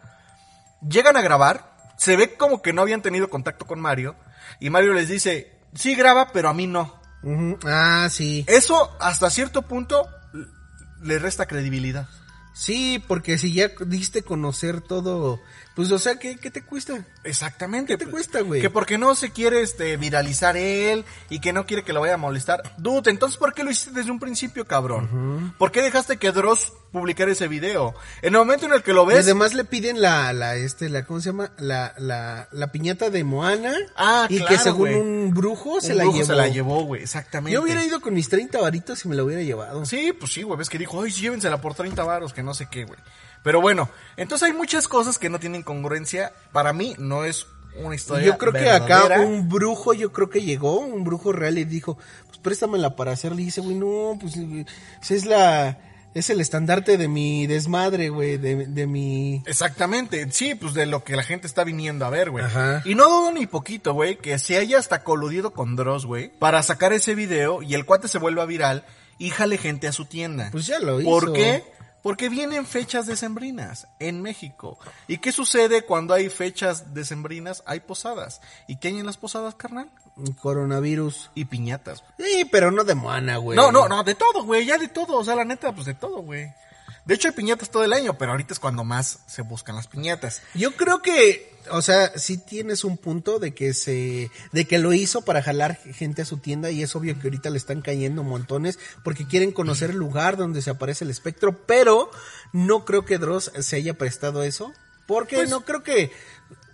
[0.89, 4.17] llegan a grabar, se ve como que no habían tenido contacto con Mario,
[4.59, 7.01] y Mario les dice, sí graba, pero a mí no.
[7.65, 8.45] Ah, sí.
[8.49, 10.09] Eso, hasta cierto punto,
[11.03, 12.09] le resta credibilidad.
[12.55, 15.41] Sí, porque si ya diste conocer todo,
[15.81, 17.05] pues o sea, ¿qué, qué te cuesta?
[17.25, 17.97] Exactamente.
[17.97, 18.61] ¿Qué te cuesta, güey?
[18.61, 22.15] Que porque no se quiere este viralizar él y que no quiere que lo vaya
[22.15, 22.63] a molestar.
[22.77, 25.55] Dude, entonces ¿por qué lo hiciste desde un principio, cabrón?
[25.59, 27.95] ¿Por qué dejaste que Dross publicara ese video?
[28.21, 30.89] En el momento en el que lo Y ves, además le piden la, la, este,
[30.91, 31.53] la, ¿cómo se llama?
[31.59, 33.73] La, la, la piñata de Moana.
[33.97, 36.27] Ah, Y claro, que según un brujo se un la brujo llevó.
[36.27, 37.55] se la llevó, güey, exactamente.
[37.55, 39.85] Yo hubiera ido con mis 30 varitos y me la hubiera llevado.
[39.87, 42.55] Sí, pues sí, güey, ves que dijo, ay, sí, llévensela por 30 varos, que no
[42.55, 42.99] sé qué, güey.
[43.43, 46.33] Pero bueno, entonces hay muchas cosas que no tienen congruencia.
[46.53, 50.43] Para mí no es una historia yo creo que acá un brujo, yo creo que
[50.43, 53.43] llegó, un brujo real y dijo, pues préstamela para hacerle.
[53.43, 55.79] Y dice, güey, no, pues ese es la,
[56.15, 59.43] es el estandarte de mi desmadre, güey, de, de mi...
[59.47, 62.45] Exactamente, sí, pues de lo que la gente está viniendo a ver, güey.
[62.45, 62.83] Ajá.
[62.85, 66.63] Y no dudo ni poquito, güey, que se haya hasta coludido con Dross, güey, para
[66.63, 68.85] sacar ese video y el cuate se vuelva viral
[69.19, 70.49] y jale gente a su tienda.
[70.51, 71.11] Pues ya lo hizo.
[71.11, 71.63] ¿Por qué?
[72.03, 74.79] Porque vienen fechas decembrinas en México.
[75.07, 77.63] ¿Y qué sucede cuando hay fechas decembrinas?
[77.67, 78.41] Hay posadas.
[78.67, 79.91] ¿Y qué hay en las posadas, carnal?
[80.41, 81.31] Coronavirus.
[81.35, 82.03] Y piñatas.
[82.19, 83.57] Sí, pero no de Moana, güey.
[83.57, 85.19] No, no, no, de todo, güey, ya de todo.
[85.19, 86.53] O sea, la neta, pues de todo, güey.
[87.11, 89.89] De hecho, hay piñatas todo el año, pero ahorita es cuando más se buscan las
[89.89, 90.43] piñatas.
[90.55, 94.93] Yo creo que, o sea, sí tienes un punto de que se, de que lo
[94.93, 98.23] hizo para jalar gente a su tienda y es obvio que ahorita le están cayendo
[98.23, 102.13] montones porque quieren conocer el lugar donde se aparece el espectro, pero
[102.53, 104.73] no creo que Dross se haya prestado eso,
[105.09, 106.13] porque Pues- no creo que,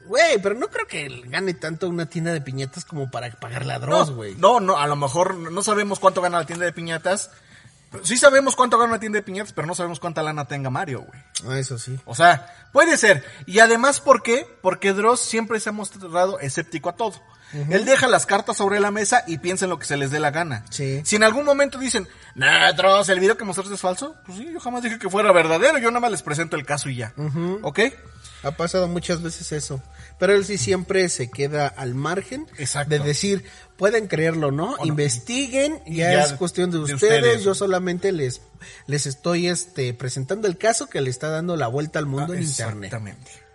[0.05, 3.79] güey, pero no creo que gane tanto una tienda de piñatas como para pagarle a
[3.79, 4.35] Dross, güey.
[4.35, 7.31] No, no, a lo mejor no sabemos cuánto gana la tienda de piñatas.
[8.03, 11.03] Sí sabemos cuánto gana una tienda de piñatas, pero no sabemos cuánta lana tenga Mario,
[11.03, 11.21] güey.
[11.49, 11.99] Ah, eso sí.
[12.05, 13.25] O sea, puede ser.
[13.47, 14.47] Y además, ¿por qué?
[14.61, 17.21] Porque Dross siempre se ha mostrado escéptico a todo.
[17.71, 20.19] Él deja las cartas sobre la mesa y piensa en lo que se les dé
[20.21, 20.65] la gana.
[20.69, 21.01] Sí.
[21.05, 24.51] Si en algún momento dicen, nah, Dross, el video que mostraste es falso, pues sí,
[24.53, 27.15] yo jamás dije que fuera verdadero, yo nada más les presento el caso y ya.
[27.63, 27.81] ¿Ok?
[28.47, 29.83] Ha pasado muchas veces eso.
[30.19, 32.91] Pero él sí siempre se queda al margen Exacto.
[32.91, 33.45] de decir,
[33.77, 34.77] pueden creerlo, ¿no?
[34.77, 34.85] no.
[34.87, 37.23] Investiguen, ya, ya es cuestión de, de ustedes.
[37.23, 37.45] ustedes.
[37.45, 38.41] Yo solamente les,
[38.87, 42.43] les estoy este, presentando el caso que le está dando la vuelta al mundo en
[42.43, 42.93] internet.
[42.93, 43.47] Exactamente.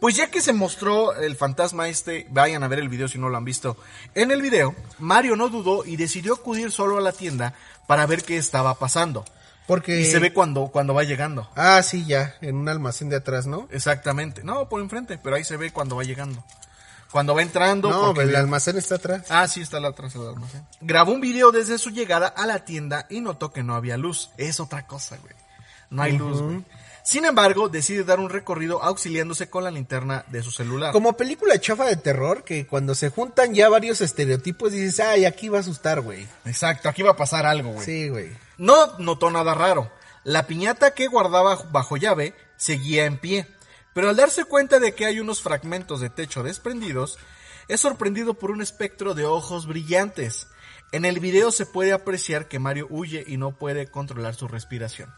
[0.00, 3.28] Pues ya que se mostró el fantasma este, vayan a ver el video si no
[3.28, 3.76] lo han visto.
[4.14, 7.54] En el video, Mario no dudó y decidió acudir solo a la tienda
[7.88, 9.24] para ver qué estaba pasando.
[9.68, 10.00] Porque...
[10.00, 11.46] Y se ve cuando, cuando va llegando.
[11.54, 13.68] Ah, sí, ya, en un almacén de atrás, ¿no?
[13.70, 14.42] Exactamente.
[14.42, 16.42] No, por enfrente, pero ahí se ve cuando va llegando.
[17.12, 17.90] Cuando va entrando.
[17.90, 19.26] No, porque el almacén está atrás.
[19.28, 20.66] Ah, sí, está atrás del almacén.
[20.80, 24.30] Grabó un video desde su llegada a la tienda y notó que no había luz.
[24.38, 25.34] Es otra cosa, güey.
[25.90, 26.64] No hay luz, güey.
[27.02, 30.92] Sin embargo, decide dar un recorrido auxiliándose con la linterna de su celular.
[30.92, 35.50] Como película chafa de terror, que cuando se juntan ya varios estereotipos dices, ay, aquí
[35.50, 36.26] va a asustar, güey.
[36.46, 37.84] Exacto, aquí va a pasar algo, güey.
[37.84, 38.47] Sí, güey.
[38.58, 39.90] No notó nada raro.
[40.24, 43.46] La piñata que guardaba bajo llave seguía en pie,
[43.94, 47.18] pero al darse cuenta de que hay unos fragmentos de techo desprendidos,
[47.68, 50.48] es sorprendido por un espectro de ojos brillantes.
[50.92, 55.12] En el video se puede apreciar que Mario huye y no puede controlar su respiración.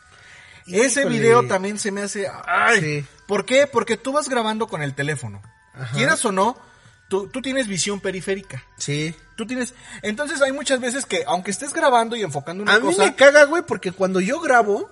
[0.66, 2.28] Ese video también se me hace...
[2.46, 2.80] ¡Ay!
[2.80, 3.06] Sí.
[3.26, 3.66] ¿Por qué?
[3.66, 5.42] Porque tú vas grabando con el teléfono.
[5.94, 6.56] Quieras o no,
[7.08, 8.62] tú, tú tienes visión periférica.
[8.76, 9.14] Sí.
[9.40, 9.72] Tú tienes...
[10.02, 13.06] Entonces hay muchas veces que, aunque estés grabando y enfocando una A mí cosa...
[13.06, 14.90] me caga, güey, porque cuando yo grabo,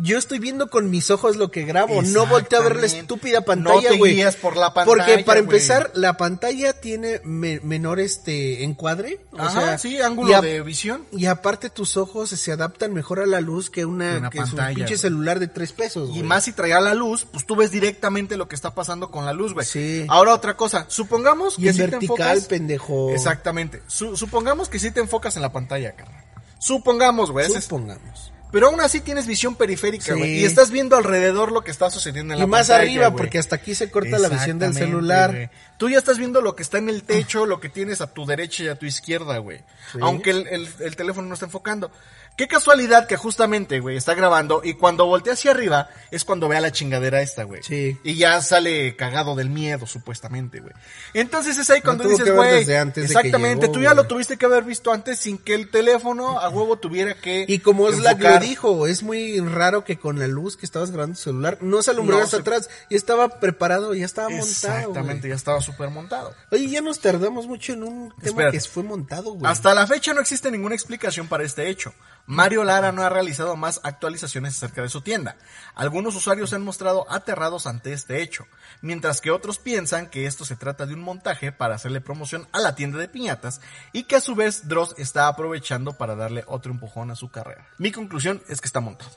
[0.00, 2.00] yo estoy viendo con mis ojos lo que grabo.
[2.02, 4.14] No volteo a ver la estúpida No pantalla, te güey.
[4.14, 5.56] guías por la Porque pantalla, para güey.
[5.56, 9.20] empezar, la pantalla tiene me- menor este encuadre.
[9.32, 11.04] O Ajá, sea, sí, ángulo de visión.
[11.12, 14.56] Y aparte tus ojos se adaptan mejor a la luz que una, Una que su
[14.56, 18.36] pinche celular de tres pesos, Y más si traía la luz, pues tú ves directamente
[18.36, 19.66] lo que está pasando con la luz, güey.
[19.66, 20.04] Sí.
[20.08, 22.44] Ahora otra cosa, supongamos Y que en si te vertical, enfocas...
[22.46, 23.10] pendejo.
[23.10, 23.82] Exactamente.
[23.88, 26.24] Su- supongamos que sí te enfocas en la pantalla, carnal.
[26.60, 27.50] Supongamos, güey.
[27.50, 28.32] Supongamos.
[28.50, 30.18] Pero aún así tienes visión periférica, Sí.
[30.18, 30.38] güey.
[30.40, 33.18] Y estás viendo alrededor lo que está sucediendo en Y la más pantalla, arriba, güey.
[33.18, 35.50] porque hasta aquí se corta la visión del celular.
[35.76, 38.24] Tú ya estás viendo lo que está en el techo, lo que tienes a tu
[38.26, 39.60] derecha y a tu izquierda, güey.
[40.00, 41.90] Aunque el, el- el teléfono no está enfocando.
[42.38, 46.56] Qué casualidad que justamente, güey, está grabando y cuando voltea hacia arriba es cuando ve
[46.56, 47.64] a la chingadera esta, güey.
[47.64, 47.98] Sí.
[48.04, 50.72] Y ya sale cagado del miedo, supuestamente, güey.
[51.14, 54.92] Entonces es ahí cuando dices, güey, exactamente, llegó, tú ya lo tuviste que haber visto
[54.92, 58.86] antes sin que el teléfono a huevo tuviera que Y como es la que dijo,
[58.86, 62.20] es muy raro que con la luz que estabas grabando tu celular no se alumbrara
[62.20, 62.70] No hasta se- atrás.
[62.88, 64.48] Ya estaba preparado, ya estaba montado.
[64.48, 66.32] Exactamente, ya estaba súper montado.
[66.52, 68.58] Oye, ya nos tardamos mucho en un tema Espérate.
[68.58, 69.50] que fue montado, güey.
[69.50, 71.92] Hasta la fecha no existe ninguna explicación para este hecho.
[72.28, 75.36] Mario Lara no ha realizado más actualizaciones acerca de su tienda.
[75.74, 78.46] Algunos usuarios se han mostrado aterrados ante este hecho,
[78.82, 82.60] mientras que otros piensan que esto se trata de un montaje para hacerle promoción a
[82.60, 83.62] la tienda de piñatas
[83.94, 87.66] y que a su vez Dross está aprovechando para darle otro empujón a su carrera.
[87.78, 89.12] Mi conclusión es que está montado.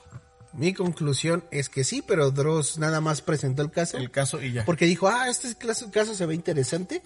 [0.53, 3.97] Mi conclusión es que sí, pero Dross nada más presentó el caso.
[3.97, 4.63] El caso y ya.
[4.63, 7.01] Porque dijo, ah, este caso, caso se ve interesante.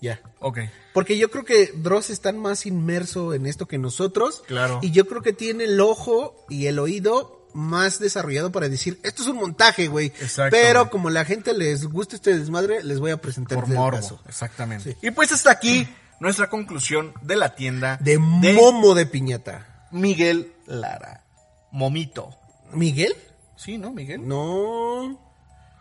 [0.00, 0.20] Ya.
[0.38, 0.58] Ok.
[0.94, 4.42] Porque yo creo que Dross está más inmerso en esto que nosotros.
[4.46, 4.78] Claro.
[4.82, 9.22] Y yo creo que tiene el ojo y el oído más desarrollado para decir, esto
[9.22, 10.06] es un montaje, güey.
[10.20, 10.90] Exacto, Pero güey.
[10.90, 13.96] como la gente les gusta este desmadre, les voy a presentar Por el morbo.
[13.98, 14.20] caso.
[14.28, 14.92] Exactamente.
[14.92, 14.98] Sí.
[15.08, 15.86] Y pues hasta aquí
[16.20, 19.86] nuestra conclusión de la tienda De momo de piñata.
[19.90, 21.24] Miguel Lara.
[21.72, 22.30] Momito.
[22.72, 23.14] ¿Miguel?
[23.56, 24.26] Sí, ¿no, Miguel?
[24.26, 25.20] No.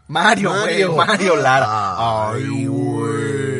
[0.08, 0.64] Mario, güey.
[0.84, 0.96] Mario.
[0.96, 2.32] Mario Lara.
[2.32, 3.59] Ay, güey.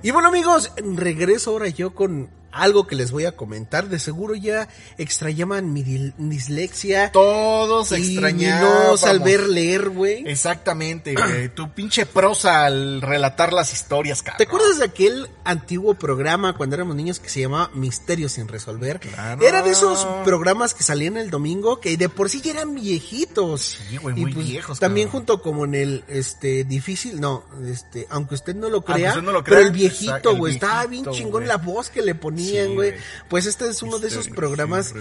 [0.00, 2.28] Y bueno amigos, regreso ahora yo con
[2.62, 3.88] algo que les voy a comentar.
[3.88, 7.12] De seguro ya extrañaban mi dislexia.
[7.12, 8.90] Todos extrañábamos.
[8.90, 10.28] no saber leer, güey.
[10.28, 11.48] Exactamente, güey.
[11.48, 14.38] Tu pinche prosa al relatar las historias, cabrón.
[14.38, 19.00] ¿Te acuerdas de aquel antiguo programa cuando éramos niños que se llamaba Misterios sin resolver?
[19.00, 19.46] Claro.
[19.46, 23.78] Era de esos programas que salían el domingo que de por sí ya eran viejitos.
[23.88, 25.20] Sí, güey, muy pues, viejos, También cabrón.
[25.20, 29.32] junto como en el este difícil, no, este, aunque usted no lo crea, usted no
[29.32, 32.94] lo pero crea, el viejito, güey, estaba bien chingón la voz que le ponían, Güey.
[33.28, 34.94] pues este es uno de esos programas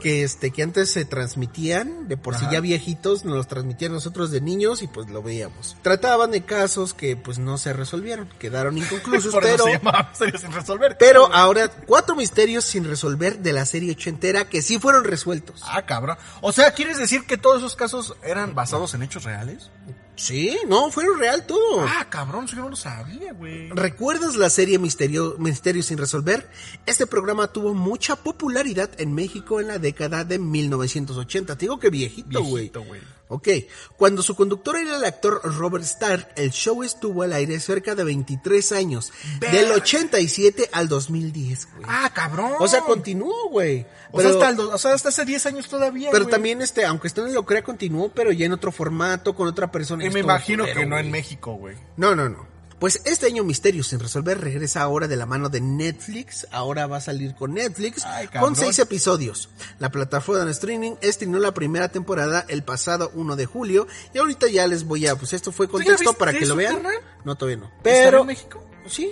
[0.00, 4.30] que este que antes se transmitían, de por sí ya viejitos, nos los transmitían nosotros
[4.30, 5.76] de niños y pues lo veíamos.
[5.82, 10.08] Trataban de casos que pues no se resolvieron, quedaron inconclusos, Por eso pero se llamaba
[10.10, 10.96] Misterios sin resolver.
[10.98, 15.62] pero ahora cuatro misterios sin resolver de la serie ochentera que sí fueron resueltos.
[15.64, 16.16] Ah, cabrón.
[16.40, 19.70] O sea, ¿quieres decir que todos esos casos eran basados en hechos reales?
[20.16, 21.80] Sí, no, fueron real todo.
[21.80, 23.68] Ah, cabrón, yo no lo sabía, güey.
[23.70, 26.48] ¿Recuerdas la serie Misterio, Misterios sin resolver?
[26.86, 31.56] Este programa tuvo mucha popularidad en México en la década de 1980.
[31.56, 32.54] Te digo que viejito, güey.
[32.54, 33.00] Viejito, güey.
[33.28, 33.48] Ok,
[33.96, 38.04] cuando su conductor era el actor Robert Starr, el show estuvo al aire cerca de
[38.04, 41.84] 23 años, del 87 al 2010, güey.
[41.88, 42.52] Ah, cabrón.
[42.60, 43.86] O sea, continuó, güey.
[44.12, 46.32] O sea, hasta, el do- o sea, hasta hace 10 años todavía, Pero güey.
[46.32, 49.72] también, este, aunque usted no lo crea, continuó, pero ya en otro formato, con otra
[49.72, 50.04] persona.
[50.04, 51.10] Y me imagino culero, que no en.
[51.10, 51.76] México, güey.
[51.96, 52.53] No, no, no.
[52.78, 56.46] Pues este año Misterios sin resolver regresa ahora de la mano de Netflix.
[56.50, 59.48] Ahora va a salir con Netflix Ay, con seis episodios.
[59.78, 63.86] La plataforma de streaming estrenó la primera temporada el pasado 1 de julio.
[64.12, 66.74] Y ahorita ya les voy a, pues esto fue contexto para que lo vean.
[66.74, 66.94] carnal?
[67.24, 67.66] No, todavía no.
[67.66, 68.64] ¿Estará Pero en México?
[68.86, 69.10] Sí,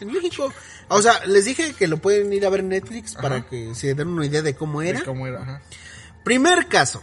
[0.00, 0.52] en México.
[0.88, 3.94] O sea, les dije que lo pueden ir a ver en Netflix para que se
[3.94, 4.98] den una idea de cómo era.
[4.98, 5.42] ¿De ¿Cómo era?
[5.42, 5.62] Ajá.
[6.24, 7.02] Primer caso.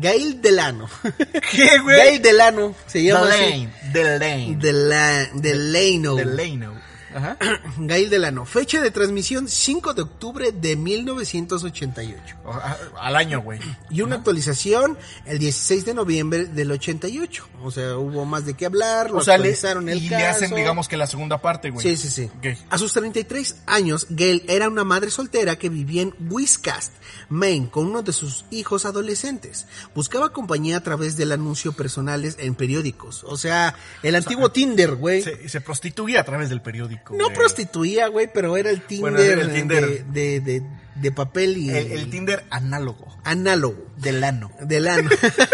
[0.00, 0.88] Gail Delano.
[1.52, 1.96] ¿Qué, güey?
[1.96, 3.68] Gail Delano se llama así.
[3.92, 4.56] Delane.
[4.56, 4.56] Delane.
[4.58, 6.14] Dela- Delano.
[6.16, 6.87] Delano.
[7.18, 7.36] Ajá.
[7.78, 8.44] Gail Delano.
[8.46, 12.36] Fecha de transmisión 5 de octubre de 1988.
[12.44, 13.60] O- a- Al año, güey.
[13.90, 17.48] Y una actualización el 16 de noviembre del 88.
[17.62, 20.20] O sea, hubo más de qué hablar, lo O sea, le, actualizaron el y caso.
[20.20, 21.84] le hacen, digamos que la segunda parte, güey.
[21.86, 22.30] Sí, sí, sí.
[22.70, 26.92] A sus 33 años, Gail era una madre soltera que vivía en Wiscast,
[27.28, 29.66] Maine, con uno de sus hijos adolescentes.
[29.94, 33.24] Buscaba compañía a través del anuncio personales en periódicos.
[33.24, 35.22] O sea, el antiguo Tinder, güey.
[35.22, 37.07] Se, se prostituía a través del periódico.
[37.10, 37.34] No güey.
[37.36, 40.04] prostituía, güey, pero era el Tinder, Bueno, era el Tinder.
[40.06, 43.06] De, de, de- de papel y El, el Tinder análogo.
[43.22, 43.86] análogo.
[43.98, 44.50] Delano.
[44.60, 45.08] Del ano.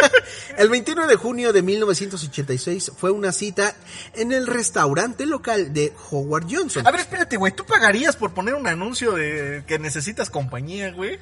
[0.56, 3.74] el 21 de junio de 1986 fue una cita
[4.14, 6.86] en el restaurante local de Howard Johnson.
[6.86, 7.52] A ver, espérate, güey.
[7.52, 11.18] ¿Tú pagarías por poner un anuncio de que necesitas compañía, güey?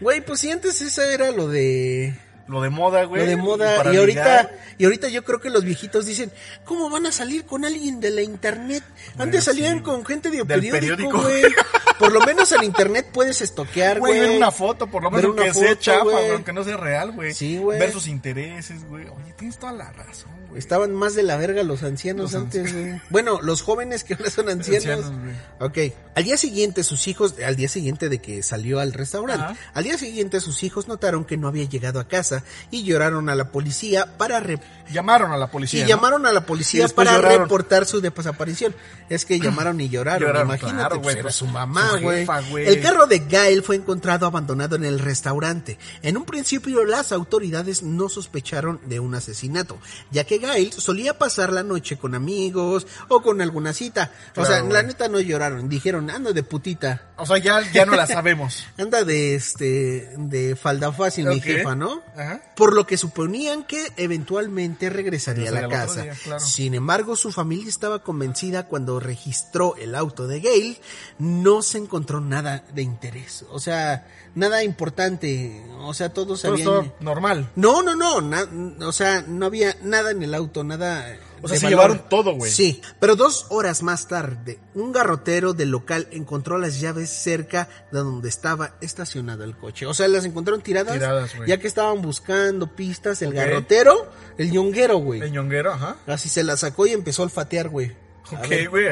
[0.00, 2.18] Güey, pues si antes eso era lo de
[2.48, 3.22] Lo de moda, güey.
[3.22, 4.58] lo de moda y ahorita ligar.
[4.78, 6.30] y ahorita yo creo que los viejitos dicen,
[6.64, 8.84] ¿cómo van a salir con alguien de la internet?
[9.10, 11.22] Antes Bueno, salían sí, con gente de del periódico, periódico.
[11.22, 11.42] güey.
[11.98, 15.52] Por lo menos en internet puedes estoquear, Güey, ver una foto, por lo menos que
[15.52, 16.14] sea foto, chafa, güey.
[16.16, 17.32] güey, aunque no sea real, güey.
[17.34, 17.78] Sí, güey.
[17.78, 19.04] Ver sus intereses, güey.
[19.04, 20.58] Oye, tienes toda la razón, güey.
[20.58, 23.00] Estaban más de la verga los ancianos Los antes, güey.
[23.10, 25.06] Bueno, los jóvenes que ahora son ancianos.
[25.06, 25.12] Ancianos,
[25.60, 25.78] ok.
[26.14, 29.56] Al día siguiente, sus hijos, al día siguiente de que salió al restaurante, Ajá.
[29.74, 33.34] al día siguiente sus hijos notaron que no había llegado a casa y lloraron a
[33.34, 34.60] la policía para re-
[34.92, 35.80] Llamaron a la policía.
[35.80, 35.88] y ¿no?
[35.88, 37.42] llamaron a la policía para lloraron.
[37.42, 38.74] reportar su desaparición.
[39.10, 42.66] Es que llamaron y lloraron, Lloraron, imagínate, claro, pues, era pues, su mamá, güey.
[42.66, 45.78] El carro de Gail fue encontrado abandonado en el restaurante.
[46.02, 49.78] En un principio las autoridades no sospecharon de un asesinato,
[50.10, 54.12] ya que Gail solía pasar la noche con amigos o con alguna cita.
[54.30, 57.10] o Claro, sea, la neta no lloraron, dijeron, anda de putita.
[57.16, 58.64] O sea, ya, ya no la sabemos.
[58.78, 62.02] Anda de este de falda fácil mi jefa, ¿no?
[62.14, 62.42] Ajá.
[62.54, 66.02] Por lo que suponían que eventualmente regresaría a la casa.
[66.02, 66.40] día, claro.
[66.40, 70.78] Sin embargo, su familia estaba convencida cuando registró el auto de Gail,
[71.18, 76.92] no se encontró nada de interés, o sea, nada importante, o sea, todos Todo sabían
[77.00, 77.50] normal.
[77.56, 78.48] No, no, no, na-
[78.86, 81.70] o sea, no había nada en el auto, nada O sea, se valor.
[81.90, 82.50] llevaron todo, güey.
[82.50, 87.98] Sí, pero dos horas más tarde, un garrotero del local encontró las llaves cerca de
[87.98, 89.86] donde estaba estacionado el coche.
[89.86, 90.94] O sea, las encontraron tiradas.
[90.94, 91.48] Tiradas, güey.
[91.48, 93.34] Ya que estaban buscando pistas, el Ok.
[93.34, 95.20] garrotero, el ñonguero, güey.
[95.20, 95.96] El ñonguero, ajá.
[96.06, 97.92] Así se la sacó y empezó a olfatear, güey.
[98.32, 98.86] Ok, güey.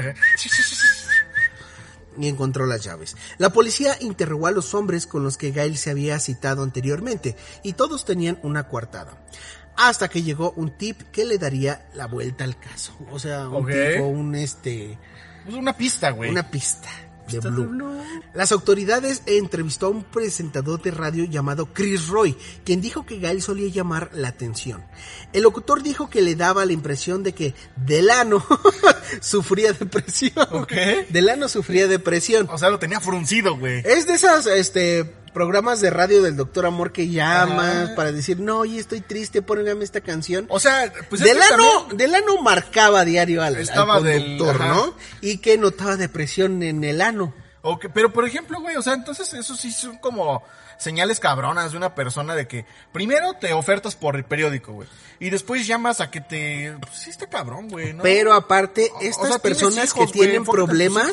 [2.19, 3.17] Y encontró las llaves.
[3.39, 7.73] La policía interrogó a los hombres con los que Gail se había citado anteriormente y
[7.75, 9.19] todos tenían una coartada.
[9.77, 12.93] Hasta que llegó un tip que le daría la vuelta al caso.
[13.11, 14.97] O sea, un tipo, un este,
[15.45, 16.31] Pues una pista, güey.
[16.31, 16.89] una pista.
[17.31, 17.93] De Blue.
[18.35, 23.43] Las autoridades entrevistó a un presentador de radio llamado Chris Roy, quien dijo que Gail
[23.43, 24.85] solía llamar la atención.
[25.33, 28.45] El locutor dijo que le daba la impresión de que Delano
[29.21, 30.47] sufría depresión.
[30.51, 30.73] Ok.
[31.11, 32.49] Delano sufría depresión.
[32.51, 33.83] O sea, lo tenía fruncido, güey.
[33.85, 37.95] Es de esas, este, programas de radio del Doctor Amor que llamas Ajá.
[37.97, 40.47] para decir, no, oye, estoy triste, póngame esta canción.
[40.49, 44.61] O sea, pues Delano, también- Delano marcaba diario al, al Estaba del- conductor.
[44.67, 44.95] ¿no?
[45.21, 47.35] Y que notaba depresión en el ano.
[47.67, 50.43] Ok, pero por ejemplo, güey, o sea, entonces eso sí son como
[50.77, 55.31] señales cabronas de una persona de que primero te ofertas por el periódico, güey, y
[55.31, 56.77] después llamas a que te...
[56.81, 58.03] Pues sí está cabrón, güey, ¿no?
[58.03, 61.11] Pero aparte, o estas sea, personas hijos, que tienen problemas.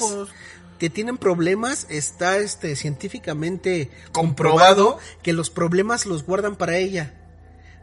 [0.82, 4.96] Que tienen problemas, está este científicamente Comprobado.
[4.96, 7.14] comprobado que los problemas los guardan para ella.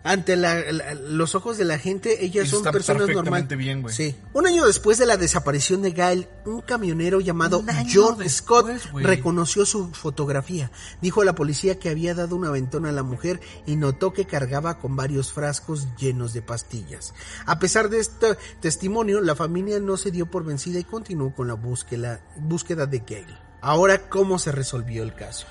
[0.05, 3.49] Ante la- la- los ojos de la gente, ellas son está personas normales.
[3.59, 3.95] bien, güey.
[3.95, 4.15] Sí.
[4.33, 8.69] Un año después de la desaparición de Gail, un camionero llamado Un John después, Scott
[9.03, 10.71] reconoció su fotografía.
[11.03, 14.25] Dijo a la policía que había dado un aventón a la mujer y notó que
[14.25, 17.13] cargaba con varios frascos llenos de pastillas.
[17.45, 21.49] A pesar de este testimonio, la familia no se dio por vencida y continuó con
[21.49, 23.37] la búsqueda, búsqueda de Gail.
[23.61, 25.47] Ahora, ¿cómo se resolvió el caso?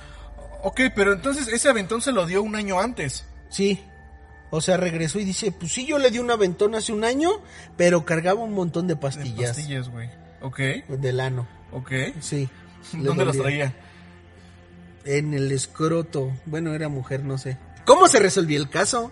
[0.63, 3.25] Ok, pero entonces ese aventón se lo dio un año antes.
[3.49, 3.83] Sí.
[4.49, 7.31] O sea, regresó y dice, pues sí, yo le di un aventón hace un año,
[7.75, 9.57] pero cargaba un montón de De pastillas.
[9.57, 10.09] pastillas, güey.
[10.41, 10.59] Ok,
[10.99, 11.47] Del ano.
[11.71, 11.91] ok.
[12.21, 12.47] Sí.
[12.93, 13.73] ¿Dónde las traía?
[15.05, 16.31] En el escroto.
[16.45, 17.57] Bueno, era mujer, no sé.
[17.85, 19.11] ¿Cómo se resolvió el caso?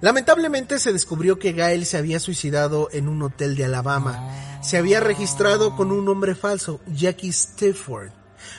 [0.00, 4.58] Lamentablemente se descubrió que Gail se había suicidado en un hotel de Alabama.
[4.60, 8.10] Se había registrado con un nombre falso, Jackie Stafford.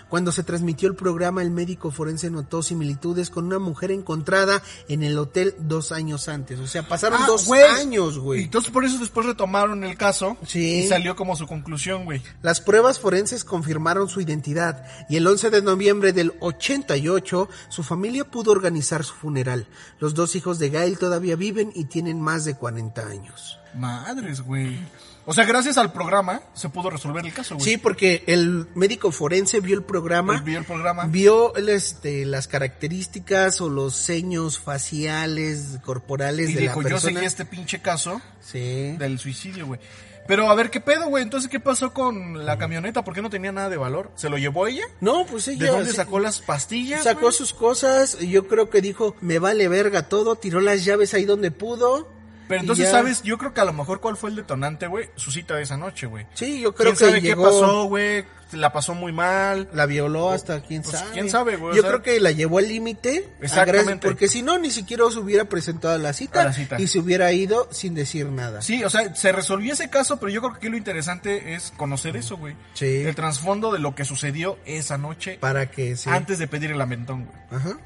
[0.09, 5.03] Cuando se transmitió el programa, el médico forense notó similitudes con una mujer encontrada en
[5.03, 6.59] el hotel dos años antes.
[6.59, 8.43] O sea, pasaron Ah, dos años, Y güey.
[8.43, 10.37] entonces por eso después retomaron el caso.
[10.45, 10.81] Sí.
[10.83, 12.21] Y salió como su conclusión, güey.
[12.41, 18.25] Las pruebas forenses confirmaron su identidad y el 11 de noviembre del 88 su familia
[18.25, 19.67] pudo organizar su funeral.
[19.99, 23.59] Los dos hijos de Gail todavía viven y tienen más de 40 años.
[23.75, 24.77] Madres, güey.
[25.25, 27.65] O sea, gracias al programa se pudo resolver el caso, güey.
[27.65, 31.05] Sí, porque el médico forense vio el programa, Él vio el programa.
[31.07, 36.95] vio el, este, las características o los seños faciales, corporales Y de dijo, la yo
[36.95, 37.13] persona.
[37.13, 38.95] seguí este pinche caso Sí.
[38.97, 39.79] del suicidio, güey.
[40.27, 41.21] Pero a ver, ¿qué pedo, güey?
[41.23, 43.03] Entonces, ¿qué pasó con la camioneta?
[43.03, 44.09] ¿Por qué no tenía nada de valor?
[44.15, 44.83] ¿Se lo llevó ella?
[45.01, 47.03] No, pues ¿De ella dónde sí- sacó las pastillas?
[47.03, 51.13] Sacó sus cosas y yo creo que dijo, me vale verga todo, tiró las llaves
[51.13, 52.07] ahí donde pudo.
[52.47, 52.91] Pero entonces, ya.
[52.91, 53.21] ¿sabes?
[53.23, 55.09] Yo creo que a lo mejor cuál fue el detonante, güey.
[55.15, 56.25] Su cita de esa noche, güey.
[56.33, 58.25] Sí, yo creo ¿Quién que sabe llegó, qué pasó, güey?
[58.53, 59.67] La pasó muy mal.
[59.73, 61.11] la violó hasta quién Pues, sabe.
[61.11, 63.27] quién sabe, güey, o Yo sea- creo que la llevó al límite.
[63.41, 64.07] Exactamente.
[64.07, 66.79] Porque si no, ni siquiera se hubiera presentado a la, cita, A la cita.
[66.79, 68.61] y se hubiera ido sin decir nada.
[68.61, 71.73] Sí, o sea, se resolvió ese caso, pero yo creo que aquí lo interesante es
[71.77, 72.55] conocer eso, güey.
[72.75, 72.85] Sí.
[72.85, 76.09] El trasfondo de lo que sucedió esa noche Para que sí.
[76.11, 77.37] antes de pedir el lamentón, güey.
[77.59, 77.77] Ajá.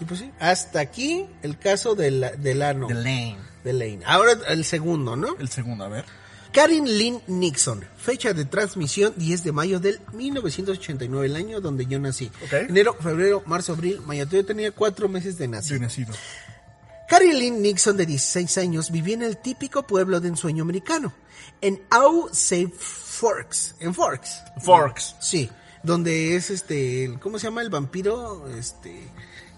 [0.00, 2.86] Y pues sí, hasta aquí el caso del, del ano.
[2.86, 3.38] The Lane.
[3.64, 4.00] de Lane.
[4.06, 5.36] Ahora el segundo, ¿no?
[5.38, 6.04] El segundo, a ver.
[6.52, 11.98] Karen Lynn Nixon, fecha de transmisión 10 de mayo del 1989, el año donde yo
[11.98, 12.30] nací.
[12.44, 12.52] Ok.
[12.68, 14.24] Enero, febrero, marzo, abril, mayo.
[14.24, 15.76] Yo tenía cuatro meses de nacido.
[15.76, 16.14] Sí, nacido.
[17.08, 21.14] Karen Lynn Nixon, de 16 años, vivía en el típico pueblo de ensueño americano,
[21.60, 24.42] en Au Save Forks, en Forks.
[24.62, 25.16] Forks.
[25.20, 25.50] Sí,
[25.82, 28.46] donde es este, ¿cómo se llama el vampiro?
[28.58, 29.08] Este,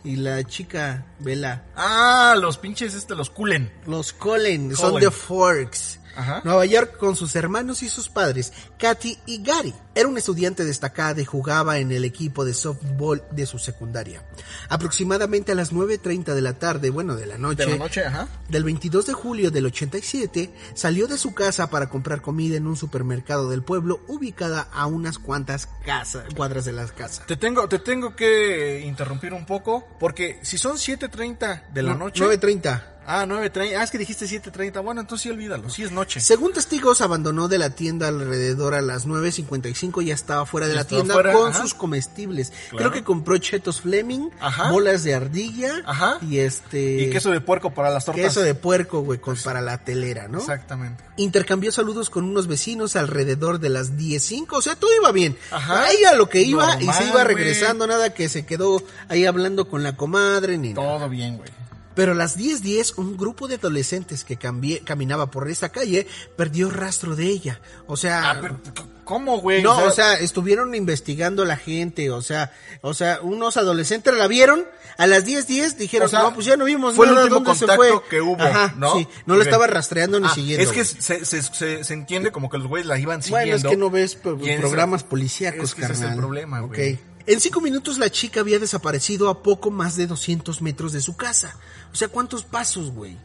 [0.04, 1.64] y la chica Bella.
[1.76, 3.70] Ah, los pinches, este, los Cullen.
[3.86, 5.99] Los Cullen, son de Forks.
[6.20, 6.42] Ajá.
[6.44, 9.74] Nueva York con sus hermanos y sus padres, Katy y Gary.
[9.94, 14.22] Era un estudiante destacada y jugaba en el equipo de softball de su secundaria.
[14.68, 18.28] Aproximadamente a las 9.30 de la tarde, bueno, de la noche, De la noche, ajá.
[18.48, 22.76] del 22 de julio del 87, salió de su casa para comprar comida en un
[22.76, 27.26] supermercado del pueblo ubicada a unas cuantas casas, cuadras de las casas.
[27.26, 32.24] Te tengo, te tengo que interrumpir un poco, porque si son 7.30 de la noche...
[32.24, 32.99] 9.30.
[33.06, 33.76] Ah, 9.30.
[33.76, 34.82] Ah, es que dijiste 7.30.
[34.84, 35.68] Bueno, entonces sí olvídalo.
[35.68, 36.20] Sí es noche.
[36.20, 40.74] Según testigos, abandonó de la tienda alrededor a las 9.55 y ya estaba fuera de
[40.74, 41.60] Ya la tienda fuera, con ajá.
[41.62, 42.50] sus comestibles.
[42.50, 42.76] Claro.
[42.76, 44.70] Creo que compró chetos Fleming, Ajá.
[44.70, 46.18] bolas de ardilla Ajá.
[46.22, 47.02] y este...
[47.02, 48.22] Y queso de puerco para las tortas.
[48.24, 50.38] queso de puerco, güey, con- para la telera, ¿no?
[50.38, 51.02] Exactamente.
[51.16, 55.36] Intercambió saludos con unos vecinos alrededor de las 10.05, o sea, todo iba bien.
[55.50, 55.90] Ajá.
[55.90, 59.82] Ella lo que iba y se iba regresando, nada que se quedó ahí hablando con
[59.82, 60.98] la comadre ni nada.
[60.98, 61.48] Todo bien, güey.
[61.94, 66.70] Pero a las 10.10 un grupo de adolescentes que cambié- caminaba por esa calle perdió
[66.70, 67.60] rastro de ella.
[67.86, 68.60] O sea, Ah, pero,
[69.04, 69.60] ¿cómo, güey?
[69.62, 74.64] No, o sea, estuvieron investigando la gente, o sea, o sea, unos adolescentes la vieron,
[74.98, 77.24] a las 10:10 10, dijeron, O sea, no, pues ya no vimos fue el nada,
[77.24, 78.08] último ¿dónde se contacto fue?
[78.08, 78.94] que hubo, Ajá, ¿no?
[78.96, 79.46] Sí, no lo Ok.
[79.46, 80.62] estaba rastreando ni Ah, siguiendo.
[80.64, 83.46] Es que se, se, se, se entiende como que los güeyes la iban siguiendo.
[83.50, 86.06] Bueno, es que no ves ese- programas policíacos, es que ese carnal.
[86.08, 86.98] es el problema, güey.
[87.30, 91.14] En cinco minutos la chica había desaparecido a poco más de 200 metros de su
[91.14, 91.56] casa.
[91.92, 93.16] O sea, ¿cuántos pasos, güey?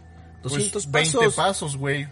[0.44, 1.34] Pues 200 20 pasos.
[1.34, 2.08] pasos, güey.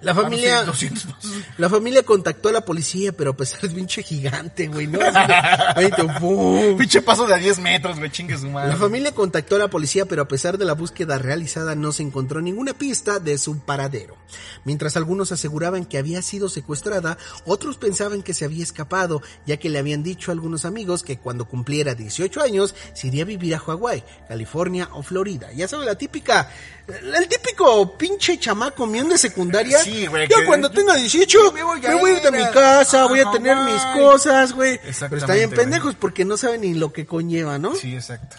[0.00, 1.32] La familia, Ah, no, sí, 200 pasos.
[1.56, 4.98] la familia contactó a la policía, pero a pesar de pinche gigante, güey, ¿no?
[5.00, 5.32] Así
[5.80, 6.76] de, 20, ¡pum!
[6.78, 8.68] Pinche paso de a 10 metros, güey, chingue su madre.
[8.70, 12.02] La familia contactó a la policía, pero a pesar de la búsqueda realizada no se
[12.02, 14.16] encontró ninguna pista de su paradero.
[14.64, 19.68] Mientras algunos aseguraban que había sido secuestrada, otros pensaban que se había escapado, ya que
[19.70, 23.54] le habían dicho a algunos amigos que cuando cumpliera 18 años se iría a vivir
[23.54, 25.52] a Hawái, California o Florida.
[25.52, 26.50] Ya sabes, la típica,
[26.88, 29.78] el típico pinche chamaco mión de secundaria.
[29.78, 32.44] Sí, güey, Ya que- cuando tenga 18, Yo me me voy, a ir de mi
[32.50, 34.78] casa, voy a tener mis cosas, güey.
[34.78, 37.74] Pero está bien pendejos porque no saben ni lo que conlleva, ¿no?
[37.74, 38.36] Sí, exacto.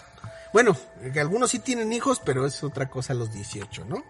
[0.52, 0.76] Bueno,
[1.16, 4.04] algunos sí tienen hijos, pero es otra cosa a los 18, ¿no?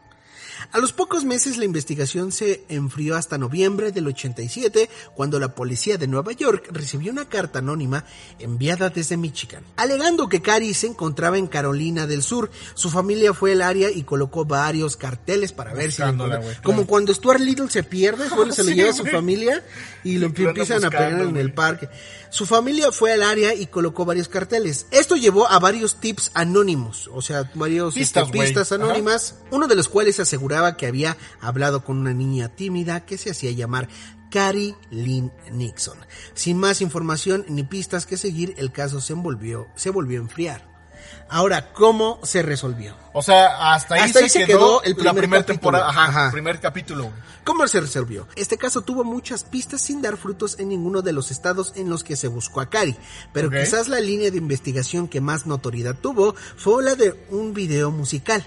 [0.73, 5.99] A los pocos meses la investigación se enfrió hasta noviembre del 87, cuando la policía
[5.99, 8.05] de Nueva York recibió una carta anónima
[8.39, 12.51] enviada desde Michigan, alegando que Cari se encontraba en Carolina del Sur.
[12.75, 16.63] Su familia fue al área y colocó varios carteles para ver si Buscándola, claro.
[16.63, 19.65] Como cuando Stuart Little se pierde, bueno, se lo Sí, lleva a su familia
[20.05, 21.89] y lo empiezan a pegar en el parque.
[22.31, 24.87] Su familia fue al área y colocó varios carteles.
[24.93, 28.83] Esto llevó a varios tips anónimos, o sea, varios Pistas, este, pistas Ajá.
[28.83, 33.31] anónimas, uno de los cuales aseguraba que había hablado con una niña tímida que se
[33.31, 33.89] hacía llamar
[34.31, 35.99] Carrie Lynn Nixon.
[36.35, 40.70] Sin más información ni pistas que seguir, el caso se envolvió, se volvió a enfriar.
[41.29, 42.95] Ahora, ¿cómo se resolvió?
[43.13, 45.55] O sea, hasta ahí, Hasta se, ahí se quedó, el la primer primera capítulo.
[45.79, 45.89] temporada.
[45.91, 46.31] Ajá, Ajá.
[46.33, 47.11] primer capítulo.
[47.45, 48.29] ¿Cómo se resolvió?
[48.37, 52.05] Este caso tuvo muchas pistas sin dar frutos en ninguno de los estados en los
[52.05, 52.97] que se buscó a Cari,
[53.33, 57.91] pero quizás la línea de investigación que más notoriedad tuvo fue la de un video
[57.91, 58.47] musical.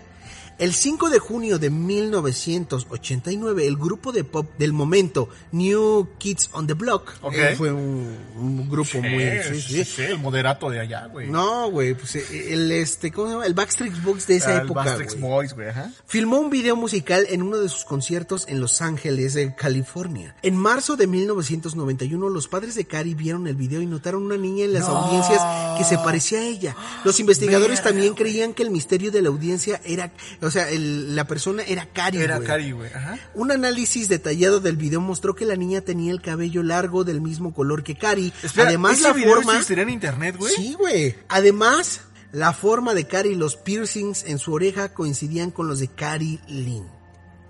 [0.60, 6.68] El 5 de junio de 1989, el grupo de pop del momento, New Kids on
[6.68, 9.24] the Block, eh, fue un, un grupo muy...
[9.44, 9.84] sí, sí.
[9.84, 11.30] sí, el moderato de allá, güey.
[11.30, 13.46] No, güey, pues eh, el este, ¿cómo se llama?
[13.46, 15.20] El Backstreet Boys de esa Ah, el época, Backstreet.
[15.20, 15.92] Boys, güey, ajá.
[16.06, 20.36] Filmó un video musical en uno de sus conciertos en Los Ángeles, California.
[20.42, 24.66] En marzo de 1991, los padres de Cari vieron el video y notaron una niña
[24.66, 25.42] en las audiencias
[25.78, 26.76] que se parecía a ella.
[27.04, 30.12] Los investigadores también creían que el misterio de la audiencia era,
[30.44, 32.18] o sea, el- la persona era Cari.
[32.20, 32.48] Era güey.
[32.48, 32.90] Cari, güey.
[33.34, 37.54] Un análisis detallado del video mostró que la niña tenía el cabello largo del mismo
[37.54, 38.34] color que Cari.
[38.44, 39.60] Espera, Además, ¿ese la video forma.
[39.70, 40.54] en internet, güey?
[40.56, 41.16] Sí, güey.
[41.30, 45.88] Además, la forma de Cari y los piercings en su oreja coincidían con los de
[45.88, 46.88] Cari Lynn.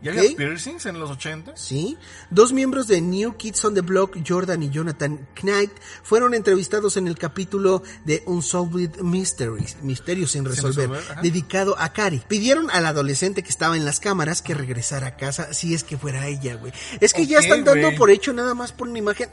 [0.04, 1.56] ¿Ya había piercings en los 80?
[1.56, 1.98] ¿Sí?
[2.30, 5.72] Dos miembros de New Kids on the Block, Jordan y Jonathan Knight,
[6.04, 11.22] fueron entrevistados en el capítulo de Unsolved Mysteries, Misterios sin resolver, resolver, ajá.
[11.22, 12.22] dedicado a Cari.
[12.28, 15.98] Pidieron al adolescente que estaba en las cámaras que regresara a casa si es que
[15.98, 16.74] fuera ella, güey.
[17.00, 19.30] Es que ya están dando por hecho nada más por una imagen.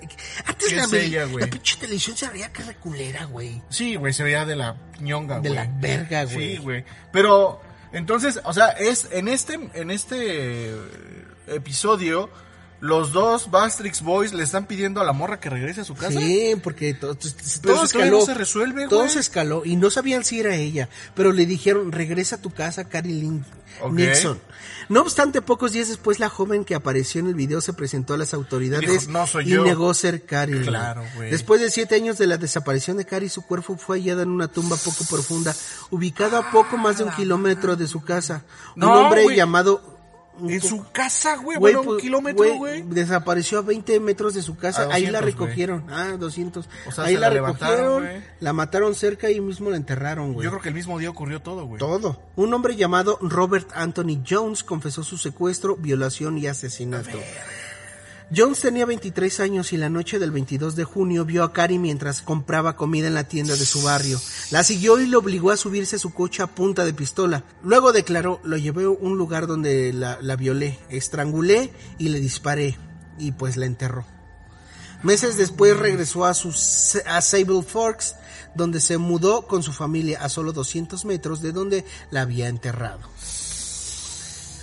[0.46, 3.60] Antes ¿Qué la, ella, la pinche televisión se veía que reculera, güey.
[3.70, 5.54] Sí, güey, se veía de la ñonga, De güey.
[5.54, 6.56] la verga, güey.
[6.56, 6.84] Sí, güey.
[7.12, 7.60] Pero,
[7.92, 10.76] entonces, o sea, es en este, en este eh,
[11.48, 12.30] episodio,
[12.80, 16.18] los dos Bastrix Boys le están pidiendo a la morra que regrese a su casa.
[16.18, 17.28] Sí, porque to- to-
[17.62, 18.18] Pero todo escaló.
[18.20, 21.92] no se resuelve, Todo se escaló y no sabían si era ella, pero le dijeron,
[21.92, 23.44] regresa a tu casa, Cari Lynn.
[23.92, 24.38] Nixon.
[24.90, 28.18] No obstante, pocos días después, la joven que apareció en el video se presentó a
[28.18, 29.64] las autoridades Dijo, "No soy y yo".
[29.64, 30.64] negó ser Cari Lynn.
[30.64, 31.30] Claro, güey.
[31.30, 34.48] Después de siete años de la desaparición de Cari, su cuerpo fue hallado en una
[34.48, 35.54] tumba poco profunda,
[35.90, 38.42] ubicada a poco más de un kilómetro de su casa.
[38.76, 39.99] Un hombre llamado...
[40.48, 42.82] En su casa, güey, Güey, bueno, un pues, kilómetro, güey.
[42.82, 44.88] Desapareció a 20 metros de su casa.
[44.90, 45.32] Ahí la 200, güey.
[45.32, 45.84] recogieron.
[45.90, 46.68] Ah, 200.
[46.86, 48.08] O sea, ahí se la, la recogieron.
[48.40, 50.44] La mataron cerca y mismo la enterraron, güey.
[50.44, 51.78] Yo creo que el mismo día ocurrió todo, güey.
[51.78, 52.20] Todo.
[52.36, 57.18] Un hombre llamado Robert Anthony Jones confesó su secuestro, violación y asesinato.
[58.34, 62.22] Jones tenía 23 años y la noche del 22 de junio vio a Cari mientras
[62.22, 64.20] compraba comida en la tienda de su barrio.
[64.52, 67.42] La siguió y lo obligó a subirse a su coche a punta de pistola.
[67.64, 72.78] Luego declaró, lo llevé a un lugar donde la, la violé, estrangulé y le disparé.
[73.18, 74.06] Y pues la enterró.
[75.02, 76.50] Meses después regresó a, su,
[77.06, 78.14] a Sable Forks,
[78.54, 83.00] donde se mudó con su familia a solo 200 metros de donde la había enterrado.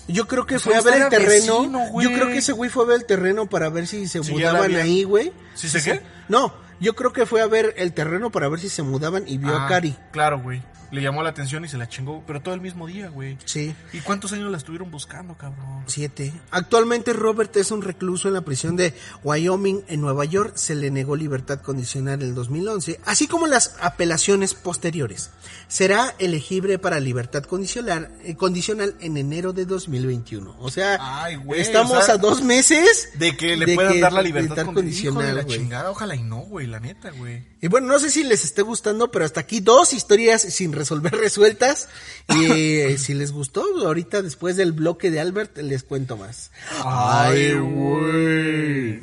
[0.08, 1.60] Yo creo que fue a ver el terreno.
[1.62, 2.08] vecino, güey.
[2.08, 4.32] yo creo que ese güey fue a ver el terreno para ver si se Si
[4.32, 5.34] mudaban ahí, güey.
[5.54, 6.02] ¿Sí sé qué?
[6.30, 9.38] No, Yo creo que fue a ver el terreno para ver si se mudaban y
[9.38, 9.96] vio a Ah, Cari.
[10.12, 10.62] Claro, güey.
[10.92, 13.38] Le llamó la atención y se la chingó, pero todo el mismo día, güey.
[13.46, 13.76] Sí.
[13.94, 15.84] ¿Y cuántos años la estuvieron buscando, cabrón?
[15.88, 16.34] Siete.
[16.52, 20.54] Actualmente Robert es un recluso en la prisión de Wyoming en Nueva York.
[20.56, 25.32] Se le negó libertad condicional en el 2011, así como las apelaciones posteriores.
[25.68, 30.56] Será elegible para libertad condicional, eh, condicional en enero de 2021.
[30.60, 34.00] O sea, Ay, güey, estamos o sea, a dos meses De que le puedan que
[34.00, 35.24] dar la libertad, libertad condicional.
[35.24, 35.58] Hijo de la güey.
[35.58, 37.44] chingada, ojalá y no, güey, la neta, güey.
[37.62, 41.12] Y bueno, no sé si les esté gustando, pero hasta aquí dos historias sin resolver
[41.16, 41.90] resueltas.
[42.30, 46.52] Y eh, si les gustó, ahorita después del bloque de Albert les cuento más.
[46.84, 49.02] Ay, güey.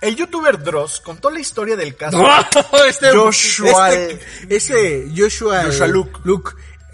[0.00, 2.22] El youtuber Dross contó la historia del caso.
[2.88, 5.92] este, Joshua- este- ese Joshua, Joshua eh,
[6.24, 6.50] Luke.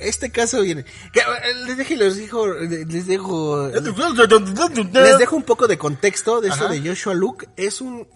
[0.08, 0.80] Este caso viene.
[1.14, 1.20] eh,
[1.66, 6.72] les dejo, les dejo, les dejo, les dejo un poco de contexto de esto Ajá.
[6.72, 7.48] de Joshua Luke.
[7.56, 8.06] Es un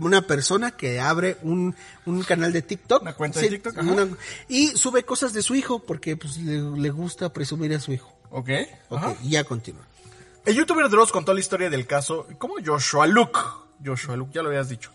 [0.00, 1.74] una persona que abre un,
[2.06, 3.02] un canal de TikTok.
[3.02, 4.06] Una cuenta de TikTok, una-
[4.48, 8.14] y sube cosas de su hijo porque pues le, le gusta presumir a su hijo.
[8.30, 8.48] Ok.
[8.90, 9.16] Ok, ajá.
[9.24, 9.82] y ya continúa.
[10.44, 13.40] El youtuber Dross contó la historia del caso, como Joshua Luke.
[13.84, 14.92] Joshua Luke, ya lo habías dicho.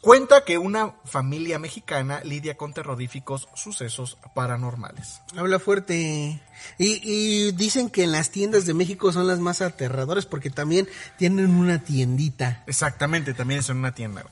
[0.00, 5.22] Cuenta que una familia mexicana lidia con terroríficos sucesos paranormales.
[5.36, 6.40] Habla fuerte.
[6.78, 10.88] Y, y dicen que en las tiendas de México son las más aterradoras porque también
[11.16, 12.62] tienen una tiendita.
[12.68, 14.24] Exactamente, también es en una tienda.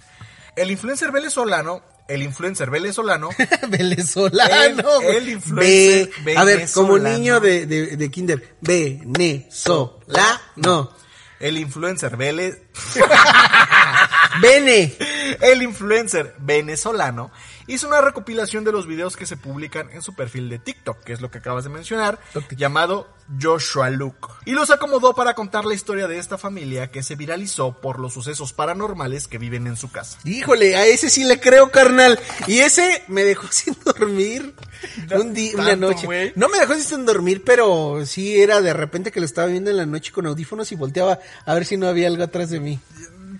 [0.54, 3.30] El influencer venezolano, el influencer venezolano,
[3.68, 5.00] venezolano.
[5.02, 8.56] El- el influencer Ve- a ver, como niño de, de, de kinder.
[8.60, 10.92] Venezolano.
[11.40, 12.62] el influencer vele-
[14.40, 14.94] Bene.
[15.40, 17.30] el influencer venezolano
[17.66, 21.12] hizo una recopilación de los videos que se publican en su perfil de TikTok, que
[21.12, 22.18] es lo que acabas de mencionar,
[22.56, 23.08] llamado
[23.40, 24.28] Joshua Luke.
[24.44, 28.12] Y los acomodó para contar la historia de esta familia que se viralizó por los
[28.12, 30.18] sucesos paranormales que viven en su casa.
[30.24, 32.18] Híjole, a ese sí le creo, carnal.
[32.46, 34.54] Y ese me dejó sin dormir
[35.18, 36.32] un día, una noche.
[36.36, 39.76] No me dejó sin dormir, pero sí era de repente que lo estaba viendo en
[39.76, 42.78] la noche con audífonos y volteaba a ver si no había algo atrás de mí.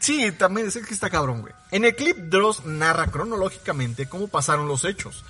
[0.01, 1.55] Sí, también es que está cabrón, güey.
[1.71, 5.25] En el clip, Dross narra cronológicamente cómo pasaron los hechos.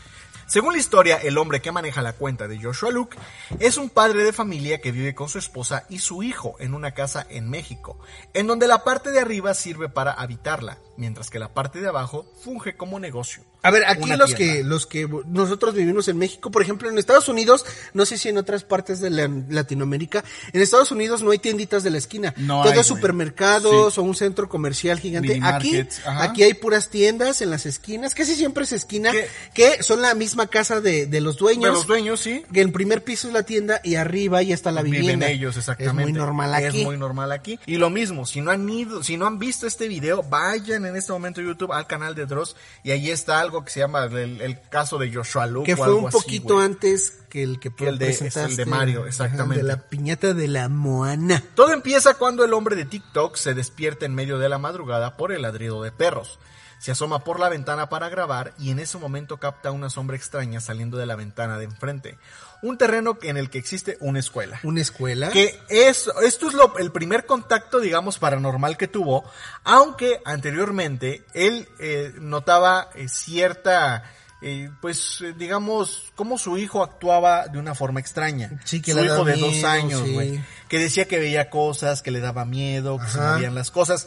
[0.47, 3.19] Según la historia, el hombre que maneja la cuenta de Joshua Luke
[3.59, 6.93] es un padre de familia que vive con su esposa y su hijo en una
[6.93, 7.99] casa en México,
[8.33, 12.25] en donde la parte de arriba sirve para habitarla, mientras que la parte de abajo
[12.45, 13.43] funge como negocio.
[13.63, 17.29] A ver, aquí los que los que nosotros vivimos en México, por ejemplo, en Estados
[17.29, 21.39] Unidos, no sé si en otras partes de la- Latinoamérica, en Estados Unidos no hay
[21.39, 24.01] tienditas de la esquina, No todo hay, es supermercados Sí.
[24.01, 25.41] o un centro comercial gigante.
[25.43, 29.27] Aquí, aquí hay puras tiendas en las esquinas, casi siempre es esquina, ¿Qué?
[29.55, 31.65] que son la misma casa de, de los dueños.
[31.65, 32.45] De los dueños, sí.
[32.53, 35.29] Que el primer piso es la tienda y arriba ya está la Viven vivienda.
[35.29, 36.03] ellos, exactamente.
[36.03, 36.79] Es muy normal aquí.
[36.81, 37.59] Es muy normal aquí.
[37.67, 40.95] Y lo mismo, si no han ido, si no han visto este video, vayan en
[40.97, 42.55] este momento a YouTube al canal de Dross
[42.85, 45.67] y ahí está algo que se llama el, el caso de Joshua Luke.
[45.67, 48.67] que fue un poquito antes que el que, Que el de- es el de presentaste.
[48.67, 49.63] Mario, Ajá, exactamente.
[49.63, 51.43] De la piñata de la Moana.
[51.55, 55.33] Todo empieza cuando el hombre de TikTok se despierta en medio de la madrugada por
[55.33, 56.39] el ladrido de perros.
[56.79, 60.61] Se asoma por la ventana para grabar y en ese momento capta una sombra extraña
[60.61, 62.19] saliendo de la ventana de enfrente.
[62.63, 64.61] Un terreno en el que existe una escuela.
[64.63, 65.31] Una escuela.
[65.31, 69.25] Que es, esto es lo, el primer contacto, digamos, paranormal que tuvo,
[69.65, 74.05] aunque anteriormente él eh, notaba eh, cierta,
[74.43, 78.61] eh, pues, eh, digamos, cómo su hijo actuaba de una forma extraña.
[78.65, 80.13] Sí, que su hijo de dos años, sí.
[80.13, 80.45] güey.
[80.69, 84.07] Que decía que veía cosas, que le daba miedo, que se movían las cosas.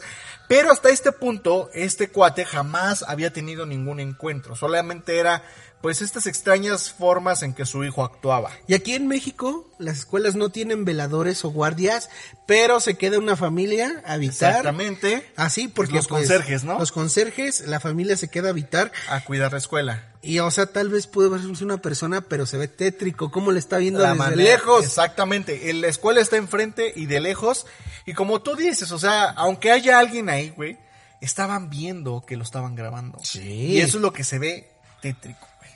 [0.50, 4.56] Pero hasta este punto, este cuate jamás había tenido ningún encuentro.
[4.56, 5.44] Solamente era,
[5.80, 8.50] pues, estas extrañas formas en que su hijo actuaba.
[8.66, 12.10] Y aquí en México, las escuelas no tienen veladores o guardias,
[12.46, 14.50] pero se queda una familia a habitar.
[14.50, 15.30] Exactamente.
[15.36, 16.80] Así, porque Los pues, conserjes, ¿no?
[16.80, 18.90] Los conserjes, la familia se queda a habitar.
[19.08, 20.06] A cuidar la escuela.
[20.22, 23.30] Y, o sea, tal vez puede verse una persona, pero se ve tétrico.
[23.30, 24.84] ¿Cómo le está viendo La desde manera- lejos?
[24.84, 25.70] Exactamente.
[25.70, 27.66] En La escuela está enfrente y de lejos.
[28.04, 30.78] Y como tú dices, o sea, aunque haya alguien ahí, güey,
[31.20, 33.18] estaban viendo que lo estaban grabando.
[33.22, 33.42] Sí.
[33.42, 34.70] Y eso es lo que se ve
[35.00, 35.70] tétrico, güey.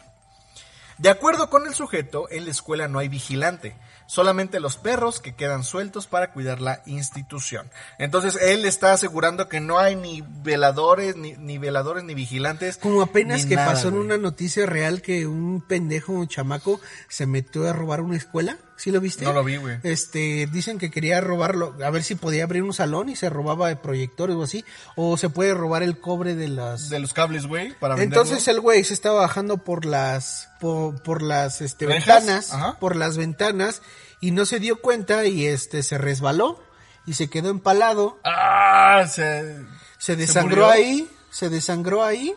[0.99, 3.77] De acuerdo con el sujeto, en la escuela no hay vigilante.
[4.07, 7.71] Solamente los perros que quedan sueltos para cuidar la institución.
[7.99, 12.77] Entonces él está asegurando que no hay ni veladores, ni, ni veladores, ni vigilantes.
[12.77, 17.27] Como apenas que nada, pasó en una noticia real que un pendejo, un chamaco, se
[17.27, 18.59] metió a robar una escuela.
[18.77, 19.25] ¿Sí lo viste?
[19.25, 19.79] No lo vi, güey.
[19.85, 23.69] Este, dicen que quería robarlo, a ver si podía abrir un salón y se robaba
[23.69, 24.65] de proyectores o así,
[24.97, 26.91] o se puede robar el cobre de las...
[26.91, 28.23] De los cables, güey, para venderlo.
[28.23, 32.79] Entonces el güey se estaba bajando por las, por, por las, este, ventanas, Ajá.
[32.81, 33.81] por las ventanas,
[34.21, 36.61] y no se dio cuenta y este, se resbaló
[37.07, 39.57] y se quedó empalado, Ah, se...
[39.99, 42.35] se desangró ahí, se desangró ahí,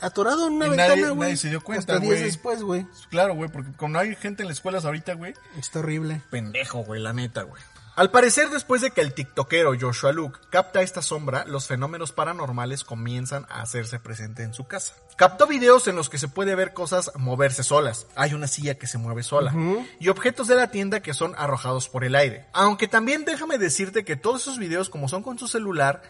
[0.00, 1.16] atorado en una Y ventana, güey.
[1.16, 2.24] nadie se dio cuenta, Hasta días güey.
[2.24, 2.86] después, güey.
[3.10, 6.22] Claro, güey, porque como no hay gente en las escuelas ahorita, güey, Está horrible.
[6.30, 7.62] pendejo, güey, la neta, güey.
[7.96, 12.82] Al parecer, después de que el tiktokero Joshua Luke capta esta sombra, los fenómenos paranormales
[12.82, 14.94] comienzan a hacerse presente en su casa.
[15.16, 18.06] Captó videos en los que se puede ver cosas moverse solas.
[18.16, 19.52] Hay una silla que se mueve sola.
[19.98, 22.46] Y objetos de la tienda que son arrojados por el aire.
[22.54, 26.00] Aunque también déjame decirte que todos esos videos, como son con su celular,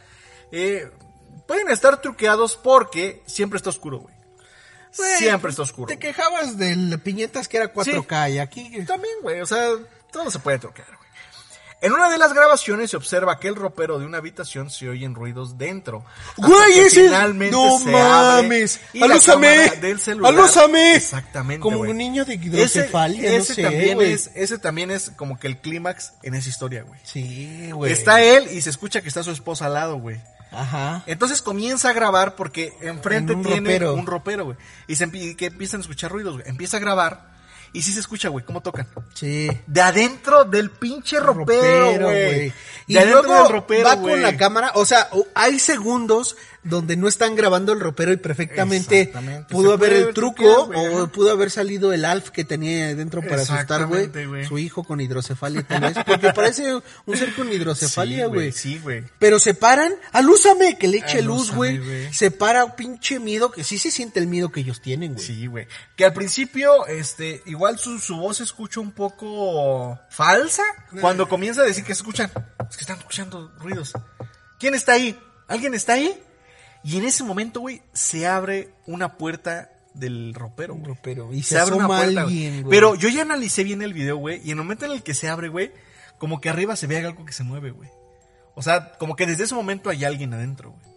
[0.52, 0.92] eh,
[1.46, 4.14] pueden estar truqueados porque siempre está oscuro, güey.
[5.18, 5.86] Siempre está oscuro.
[5.86, 8.84] Te quejabas de piñetas que era 4K y aquí...
[8.86, 9.68] También, güey, o sea,
[10.10, 11.00] todo se puede truquear, güey.
[11.82, 15.14] En una de las grabaciones se observa que el ropero de una habitación se oyen
[15.14, 16.04] ruidos dentro.
[16.36, 18.80] Güey, ese finalmente no se abre mames.
[18.92, 19.46] y la Alúzame.
[19.56, 20.96] cámara del celular- Alúzame.
[20.96, 25.10] Exactamente, Como un niño de Ese, hidrocefalia, no ese sé, también es, ese también es
[25.16, 27.00] como que el clímax en esa historia, güey.
[27.02, 27.92] Sí, güey.
[27.92, 30.20] Está él y se escucha que está su esposa al lado, güey.
[30.52, 31.02] Ajá.
[31.06, 33.94] Entonces comienza a grabar porque enfrente En un tiene ropero.
[33.94, 34.56] un ropero, güey.
[34.86, 36.48] Y se empie- que empiezan a escuchar ruidos, güey.
[36.48, 37.30] Empieza a grabar
[37.72, 38.88] y sí se escucha, güey, cómo tocan.
[39.14, 39.48] Sí.
[39.66, 42.52] De adentro del pinche ropero, güey.
[42.88, 47.08] Y De luego del ropero, va con la cámara, o sea, hay segundos donde no
[47.08, 49.12] están grabando el ropero y perfectamente
[49.48, 53.86] pudo haber el truco o pudo haber salido el Alf que tenía dentro para asustar,
[53.86, 54.10] güey.
[54.46, 58.52] Su hijo con hidrocefalia tal vez, porque parece un ser con hidrocefalia, Sí, güey.
[58.52, 59.04] Sí, güey.
[59.18, 61.78] Pero se paran, alúzame, que le eche luz, Alúzame, güey.
[61.78, 62.12] güey.
[62.12, 65.24] Se para pinche miedo, que sí se siente el miedo que ellos tienen, güey.
[65.26, 65.66] Sí, güey.
[65.96, 70.62] Que al principio, este, igual su, su voz se escucha un poco falsa.
[71.00, 72.30] Cuando comienza a decir que se escuchan,
[72.68, 73.92] es que están escuchando ruidos.
[74.58, 75.18] ¿Quién está ahí?
[75.48, 76.22] ¿Alguien está ahí?
[76.82, 80.86] Y en ese momento, güey, se abre una puerta del ropero, güey.
[80.86, 81.32] Ropero.
[81.32, 82.70] Y se, abre una puerta, alguien, güey.
[82.70, 85.14] Pero yo ya analicé bien el video, güey, y en el momento en el que
[85.14, 85.72] se abre, güey,
[86.18, 87.88] como que arriba se ve algo que se mueve, güey.
[88.54, 90.96] O sea, como que desde ese momento hay alguien adentro, güey.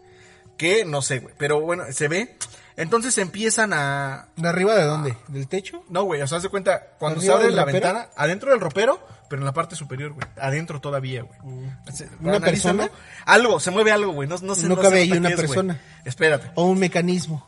[0.57, 2.37] Que no sé, güey, pero bueno, se ve.
[2.75, 4.29] Entonces empiezan a...
[4.35, 5.17] ¿De arriba de dónde?
[5.27, 5.83] ¿Del techo?
[5.89, 7.87] No, güey, o sea, haz de cuenta, cuando se ¿Arriba abre la ropero?
[7.87, 10.27] ventana, adentro del ropero, pero en la parte superior, güey.
[10.39, 11.39] Adentro todavía, güey.
[11.43, 12.27] Mm.
[12.27, 12.89] ¿Una persona?
[13.25, 14.27] Algo, se mueve algo, güey.
[14.27, 15.79] No, no sé, No cabe ahí una es, persona.
[16.03, 16.51] Espérate.
[16.55, 17.45] ¿O un mecanismo?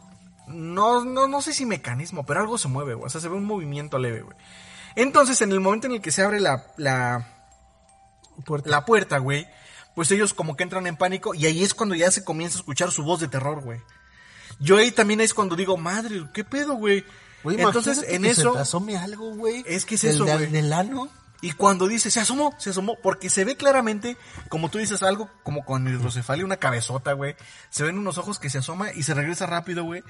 [0.47, 3.07] No, no, no sé si mecanismo, pero algo se mueve, güey.
[3.07, 4.37] O sea, se ve un movimiento leve, güey.
[4.95, 7.27] Entonces, en el momento en el que se abre la, la,
[8.45, 8.69] Puerta.
[8.69, 9.47] la puerta, güey,
[9.95, 12.59] pues ellos como que entran en pánico y ahí es cuando ya se comienza a
[12.59, 13.79] escuchar su voz de terror, güey.
[14.59, 17.05] Yo ahí también es cuando digo, madre, ¿qué pedo, güey?
[17.43, 19.63] Güey, Entonces, en que eso, Se te asome algo, güey.
[19.67, 20.47] Es que es eso, güey.
[20.47, 21.09] Del ano.
[21.41, 24.17] y cuando dice, se asomó, se asomó, porque se ve claramente,
[24.49, 27.35] como tú dices, algo como con hidrocefalia, una cabezota, güey.
[27.69, 30.03] Se ven unos ojos que se asoma y se regresa rápido, güey.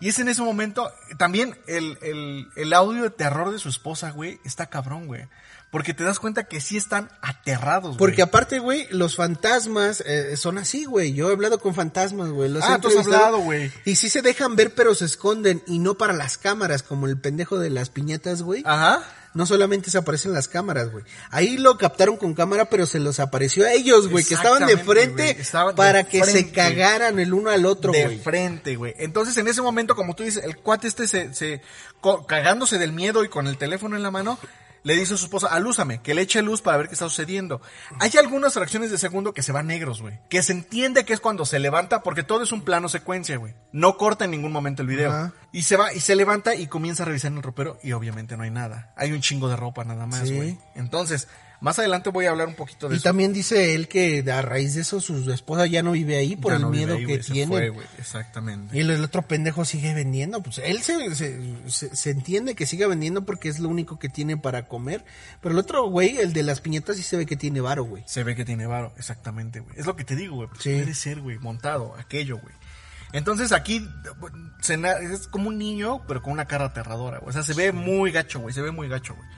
[0.00, 4.10] Y es en ese momento, también el, el, el audio de terror de su esposa,
[4.10, 5.28] güey, está cabrón, güey.
[5.72, 7.98] Porque te das cuenta que sí están aterrados, güey.
[7.98, 11.14] Porque aparte, güey, los fantasmas eh, son así, güey.
[11.14, 12.50] Yo he hablado con fantasmas, güey.
[12.50, 13.72] los Ah, tú has hablado, güey.
[13.86, 15.62] Y sí se dejan ver, pero se esconden.
[15.66, 18.62] Y no para las cámaras, como el pendejo de las piñatas, güey.
[18.66, 19.02] Ajá.
[19.32, 21.04] No solamente se aparecen las cámaras, güey.
[21.30, 24.76] Ahí lo captaron con cámara, pero se los apareció a ellos, güey, que estaban de
[24.76, 28.18] frente de para que se cagaran el uno al otro, de güey.
[28.18, 28.94] frente, güey.
[28.98, 31.62] Entonces, en ese momento, como tú dices, el cuate este se, se
[32.28, 34.38] cagándose del miedo y con el teléfono en la mano,
[34.84, 37.60] le dice a su esposa, alúzame, que le eche luz para ver qué está sucediendo.
[38.00, 40.18] Hay algunas fracciones de segundo que se van negros, güey.
[40.28, 43.54] Que se entiende que es cuando se levanta, porque todo es un plano secuencia, güey.
[43.72, 45.32] No corta en ningún momento el video.
[45.52, 48.36] Y se va, y se levanta y comienza a revisar en el ropero, y obviamente
[48.36, 48.92] no hay nada.
[48.96, 50.34] Hay un chingo de ropa nada más, Sí.
[50.36, 50.58] güey.
[50.74, 51.28] Entonces,
[51.62, 53.04] más adelante voy a hablar un poquito de Y eso.
[53.04, 56.52] también dice él que a raíz de eso su esposa ya no vive ahí por
[56.52, 57.46] Ya el no miedo ahí, que tiene.
[57.46, 57.72] fue.
[57.98, 58.76] Exactamente.
[58.76, 60.42] Y el, el otro pendejo sigue vendiendo.
[60.42, 61.40] Pues él se, se,
[61.70, 65.04] se- se entiende que siga vendiendo porque es lo único que tiene para comer.
[65.40, 68.02] Pero el otro güey, el de las piñetas, sí se ve que tiene varo, güey.
[68.06, 69.78] Se ve que tiene varo, exactamente, güey.
[69.78, 70.48] Es lo que te digo, güey.
[70.48, 70.74] Pues Sí.
[70.74, 72.54] Puede ser, güey, montado, aquello, güey.
[73.12, 73.86] Entonces aquí
[74.60, 74.74] se
[75.12, 77.28] es como un niño, pero con una cara aterradora, güey.
[77.28, 78.54] O sea, se ve muy gacho, güey.
[78.54, 79.28] Se ve muy gacho, güey.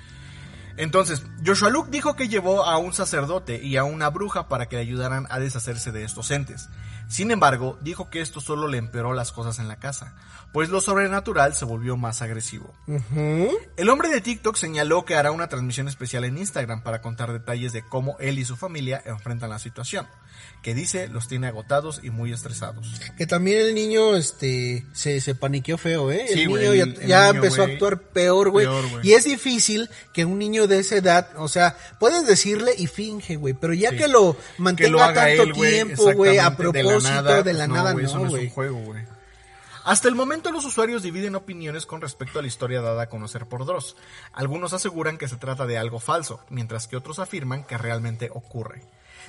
[0.76, 4.76] Entonces, Joshua Luke dijo que llevó a un sacerdote y a una bruja para que
[4.76, 6.68] le ayudaran a deshacerse de estos entes.
[7.08, 10.16] Sin embargo, dijo que esto solo le empeoró las cosas en la casa,
[10.52, 12.72] pues lo sobrenatural se volvió más agresivo.
[13.76, 17.72] El hombre de TikTok señaló que hará una transmisión especial en Instagram para contar detalles
[17.72, 20.06] de cómo él y su familia enfrentan la situación,
[20.62, 23.00] que dice los tiene agotados y muy estresados.
[23.18, 26.26] Que también el niño, este, se, se paniqueó feo, ¿eh?
[26.32, 28.66] Sí, el niño ya, el ya niño, empezó a actuar peor, güey.
[29.02, 33.36] Y es difícil que un niño de esa edad, o sea, puedes decirle y finge,
[33.36, 33.96] güey, pero ya Sí.
[33.98, 37.92] que lo Que mantenga lo tanto él, tiempo, güey, a propósito de la pues nada,
[37.92, 38.44] güey, eso no, es güey.
[38.46, 39.04] un juego, güey.
[39.84, 43.44] Hasta el momento los usuarios dividen opiniones con respecto a la historia dada a conocer
[43.44, 43.96] por Dross.
[44.32, 48.80] Algunos aseguran que se trata de algo falso, mientras que otros afirman que realmente ocurre.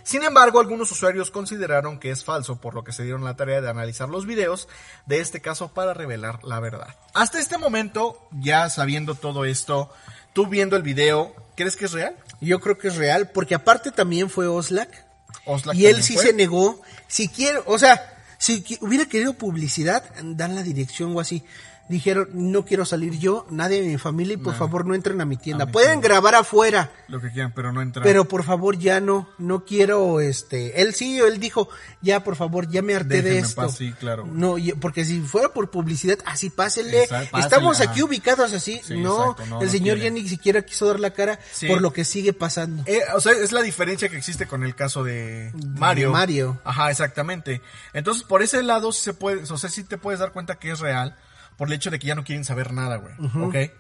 [0.04, 3.62] Sin embargo, algunos usuarios consideraron que es falso, por lo que se dieron la tarea
[3.62, 4.68] de analizar los videos
[5.06, 6.96] de este caso para revelar la verdad.
[7.14, 9.92] Hasta este momento, ya sabiendo todo esto,
[10.34, 12.16] tú viendo el video, ¿crees que es real?
[12.42, 15.06] Yo creo que es real, porque aparte también fue Oslak.
[15.46, 16.24] Oxlack Y él sí fue.
[16.24, 16.82] se negó.
[17.08, 21.44] Si quiero, o sea, si hubiera querido publicidad, dan la dirección o así.
[21.88, 25.26] Dijeron, no quiero salir yo, nadie de mi familia, y por favor no entren a
[25.26, 25.68] mi tienda.
[25.68, 29.66] mi Pueden grabar afuera, Lo que quieran, pero no pero por favor ya no, no
[29.66, 31.70] quiero, este, él sí, él dijo,
[32.02, 33.62] ya por favor, ya me harté de Déjenme esto.
[33.62, 34.26] paz, sí, claro.
[34.26, 37.04] No, porque si fuera por publicidad, así pásele.
[37.04, 37.92] Exacto, pásele, Estamos ajá.
[37.92, 38.82] aquí ubicados así.
[38.84, 40.16] Sí, no, exacto, no, el no señor quiere.
[40.16, 41.68] ya ni siquiera quiso dar la cara Sí.
[41.68, 42.82] por lo que sigue pasando.
[42.88, 46.12] Eh, o sea, es la diferencia que existe con el caso de Mario.
[46.12, 46.60] Mario.
[46.64, 47.62] Ajá, exactamente.
[47.94, 50.80] Entonces, por ese lado se puede, o sea, sí te puedes dar cuenta que es
[50.80, 51.16] real
[51.58, 53.14] por el hecho de que ya no quieren saber nada, güey.
[53.44, 53.72] ¿Ok?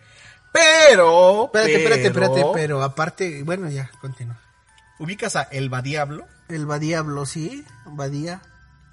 [0.52, 4.40] Pero, Espérate, espérate, pero, espérate, pero aparte, bueno, ya, continúa.
[5.00, 6.26] ubicas a El Diablo.
[6.48, 8.42] El Badiablo, sí, Badía.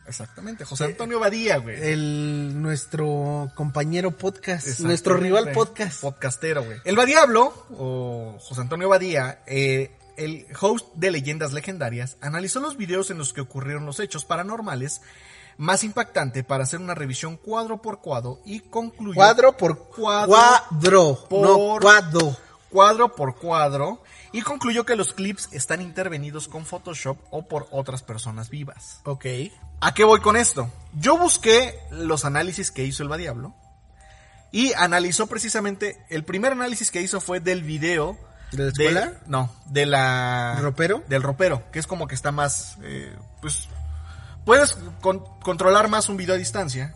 [0.06, 1.80] Exactamente, José Antonio Badía, güey.
[1.80, 6.00] El, nuestro compañero podcast, nuestro rival podcast.
[6.00, 6.78] Podcastero, güey.
[6.84, 13.10] El Badiablo, o José Antonio Badía, eh, el host de Leyendas Legendarias, analizó los videos
[13.10, 15.00] en los que ocurrieron los hechos paranormales
[15.58, 19.14] más impactante para hacer una revisión cuadro por cuadro y concluyó...
[19.16, 22.36] Cuadro por Cuadro cuadro, no por- cuadro.
[22.70, 28.02] cuadro por cuadro y concluyó que los clips están intervenidos con Photoshop o por otras
[28.02, 29.00] personas vivas.
[29.04, 29.26] Ok.
[29.80, 30.70] ¿A qué voy con esto?
[30.94, 33.54] Yo busqué los análisis que hizo el Badiablo
[34.50, 38.18] y analizó precisamente, el primer análisis que hizo fue del video.
[38.52, 39.12] ¿De la escuela?
[39.26, 40.58] no, de la...
[40.60, 41.02] ¿Ropero?
[41.08, 43.68] Del ropero, que es como que está más, eh, pues...
[44.44, 46.92] Puedes con- controlar más un video a distancia,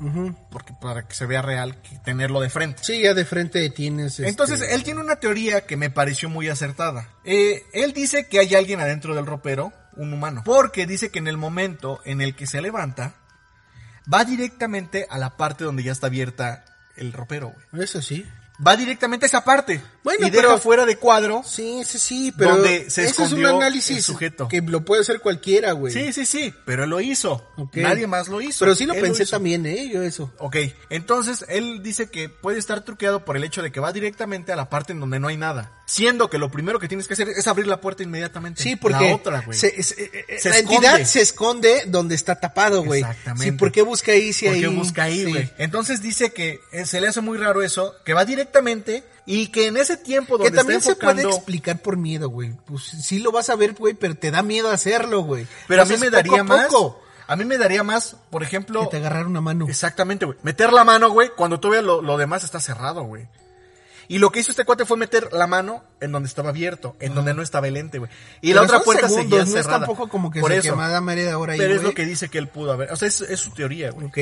[0.51, 2.83] porque para que se vea real, que tenerlo de frente.
[2.83, 4.15] Sí, ya de frente tienes.
[4.19, 7.09] este, Entonces, él tiene una teoría que me pareció muy acertada.
[7.25, 10.43] Eh, él dice que hay alguien adentro del ropero, un humano.
[10.45, 13.15] Porque dice que en el momento en el que se levanta,
[14.13, 16.65] va directamente a la parte donde ya está abierta
[16.97, 17.85] el ropero, güey.
[17.85, 18.27] Eso sí.
[18.67, 19.83] Va directamente a esa parte.
[20.07, 21.43] Bueno, y deja pero- fuera de cuadro.
[21.45, 24.47] Sí, sí, sí, pero Donde se ese es un análisis sujeto.
[24.47, 25.93] que lo puede hacer cualquiera, güey.
[25.93, 26.55] Sí, sí, sí.
[26.65, 27.45] Pero él lo hizo.
[27.75, 28.61] Nadie más lo hizo.
[28.61, 30.33] Pero sí lo Él pensé también, eh, yo eso.
[30.39, 30.57] Ok,
[30.91, 34.57] entonces él dice que puede estar truqueado por el hecho de que va directamente a
[34.57, 35.73] la parte en donde no hay nada.
[35.89, 38.63] Siendo que lo primero que tienes que hacer es abrir la puerta inmediatamente.
[38.63, 39.59] Sí, porque La otra, güey.
[39.59, 40.87] se- se- eh, eh, Se la esconde.
[40.89, 43.01] entidad se esconde donde está tapado, güey.
[43.01, 43.45] Exactamente.
[43.45, 44.61] Sí, ¿por qué busca ahí si ¿Por ahí?
[44.61, 45.31] qué busca ahí, Sí.
[45.31, 45.51] güey?
[45.59, 49.67] Entonces dice que eh, se le hace muy raro eso, que va directamente y que
[49.67, 51.37] en ese tiempo Que donde también está se puede enfocando...
[51.37, 52.53] explicar por miedo, güey.
[52.65, 55.47] Pues sí lo vas a ver, güey, pero te da miedo hacerlo, güey.
[55.69, 56.67] Pero a Lo mí me poco daría a más...
[56.69, 57.03] poco.
[57.29, 58.83] A mí me daría más, por ejemplo...
[58.83, 59.67] Que te agarrar una mano.
[59.69, 60.39] Exactamente, güey.
[60.43, 63.27] Meter la mano, güey, cuando todavía lo, lo demás está cerrado, güey.
[64.07, 67.17] Y lo que hizo este cuate fue meter la mano en donde estaba abierto, en
[67.17, 68.09] donde no estaba el ente, güey.
[68.41, 69.79] Y Pero la otra puerta segundos, seguía no es cerrada.
[69.81, 70.71] tampoco como que Por se eso.
[70.71, 71.89] quemada media hora ahí, Pero es güey.
[71.91, 72.93] lo que dice que él pudo haber.
[72.93, 74.07] O sea, es, es su teoría, güey.
[74.07, 74.19] Ok.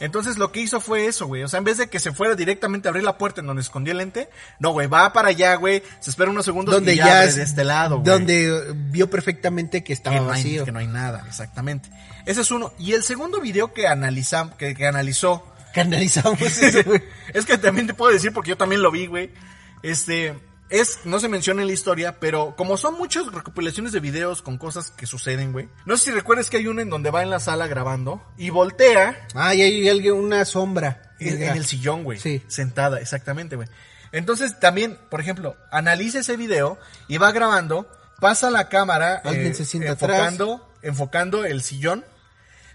[0.00, 1.42] Entonces lo que hizo fue eso, güey.
[1.44, 3.62] O sea, en vez de que se fuera directamente a abrir la puerta en donde
[3.62, 4.28] escondió el lente,
[4.58, 7.28] no, güey, va para allá, güey, se espera unos segundos Donde y ya, ya abre
[7.28, 8.10] es- de este lado, güey.
[8.12, 10.64] Donde eh, vio perfectamente que que estaba hay, vacío.
[10.64, 11.88] que no hay nada, exactamente.
[12.26, 12.72] Ese es uno.
[12.78, 16.40] Y el segundo video que analizam, que, que analizó, Que analizamos
[17.34, 19.30] es que también te puedo decir porque yo también lo vi, güey.
[19.82, 20.34] Este,
[20.70, 24.58] es, no se menciona en la historia, pero como son muchas recopilaciones de videos con
[24.58, 25.68] cosas que suceden, güey.
[25.86, 28.50] No sé si recuerdas que hay uno en donde va en la sala grabando y
[28.50, 31.14] voltea Ah, y hay alguien, una sombra.
[31.20, 32.18] en, en el sillón, güey.
[32.18, 32.42] Sí.
[32.48, 33.68] Sentada, exactamente, güey.
[34.14, 37.90] Entonces también, por ejemplo, analiza ese video y va grabando,
[38.20, 42.04] pasa la cámara eh, Alguien se enfocando, enfocando el sillón.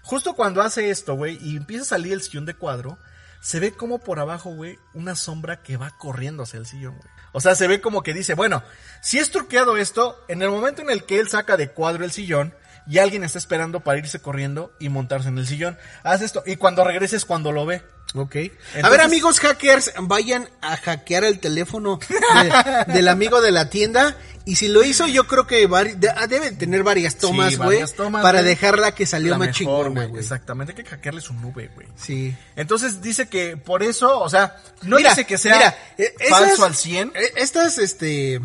[0.02, 2.98] Justo cuando hace esto, güey, y empieza a salir el sillón de cuadro,
[3.40, 7.08] se ve como por abajo, güey, una sombra que va corriendo hacia el sillón, güey.
[7.32, 8.62] O sea, se ve como que dice, bueno,
[9.02, 12.10] si es truqueado esto, en el momento en el que él saca de cuadro el
[12.10, 12.54] sillón,
[12.86, 15.78] y alguien está esperando para irse corriendo y montarse en el sillón.
[16.02, 17.82] Haz esto, y cuando regreses cuando lo ve.
[18.14, 18.36] Ok.
[18.82, 24.16] a ver, amigos hackers, vayan a hackear el teléfono de- del amigo de la tienda.
[24.46, 27.84] Y si lo hizo, yo creo que vari- de- ah, debe tener varias tomas, güey.
[28.10, 28.44] para güey.
[28.44, 30.20] dejarla que salió más chingona, güey.
[30.22, 31.86] Exactamente, hay que hackearle su nube, güey.
[31.96, 32.34] Sí.
[32.56, 36.54] Entonces dice que por eso, o sea, no Mira, dice que sea mira, eh, falso
[36.54, 37.12] esas- al 100.
[37.14, 38.40] eh, Estas, este.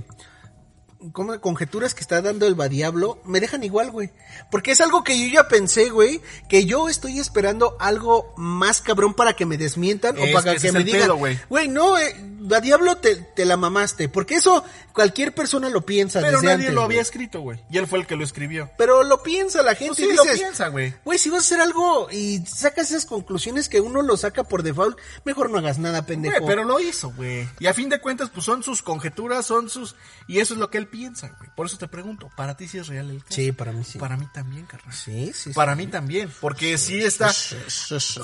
[1.12, 4.12] Como conjeturas que está dando el Diablo me dejan igual, güey.
[4.50, 9.14] Porque es algo que yo ya pensé, güey, que yo estoy esperando algo más cabrón
[9.14, 11.68] para que me desmientan Es o para que que, me digan, güey.
[11.68, 12.16] no, eh,
[12.62, 16.74] Diablo te, te la mamaste, porque eso cualquier persona lo piensa Pero desde nadie antes,
[16.74, 17.60] lo había escrito, güey.
[17.70, 18.70] Y él fue el que lo escribió.
[18.78, 20.93] Pero lo piensa la gente Pues sí, lo dices, piensa, güey.
[21.04, 24.64] Güey, si vas a hacer algo y sacas esas conclusiones que uno lo saca por
[24.64, 26.38] default, mejor no hagas nada, pendejo.
[26.39, 27.48] Güey, pero lo hizo, güey.
[27.60, 29.96] Y a fin de cuentas, pues son sus conjeturas, son sus...
[30.28, 31.49] Y eso es lo que él piensa, güey.
[31.55, 33.33] Por eso te pregunto, ¿para ti sí es real el caso?
[33.36, 33.97] Sí, para mí sí.
[33.99, 34.93] Para mí también, carnal.
[34.93, 35.53] Sí, sí, sí.
[35.53, 37.31] Para mí también, porque sí está...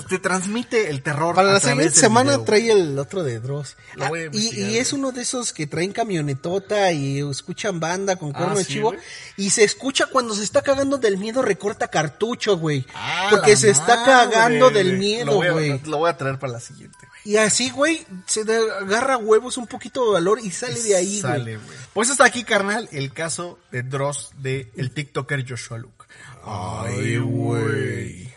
[0.08, 1.34] Te transmite el terror.
[1.34, 2.44] Para a la siguiente semana video.
[2.44, 3.76] trae el otro de Dross.
[3.94, 7.80] Lo voy a Ah, y, y es uno de esos que traen camionetota y escuchan
[7.80, 8.94] banda con cuerno Ah, de ¿sí, chivo.
[9.36, 12.86] Y se escucha cuando se está cagando del miedo, recorta cartucho, güey.
[12.94, 15.80] Ah, porque se está cagando del miedo, güey.
[15.84, 16.98] Lo voy a traer para la siguiente.
[17.24, 21.32] Y así, güey, se agarra huevos, un poquito de valor y sale de ahí, güey.
[21.32, 21.78] Sale, güey.
[21.94, 26.04] Pues hasta aquí, carnal, el caso de Dross de el TikToker Joshua Luke.
[26.44, 28.32] Ay, güey.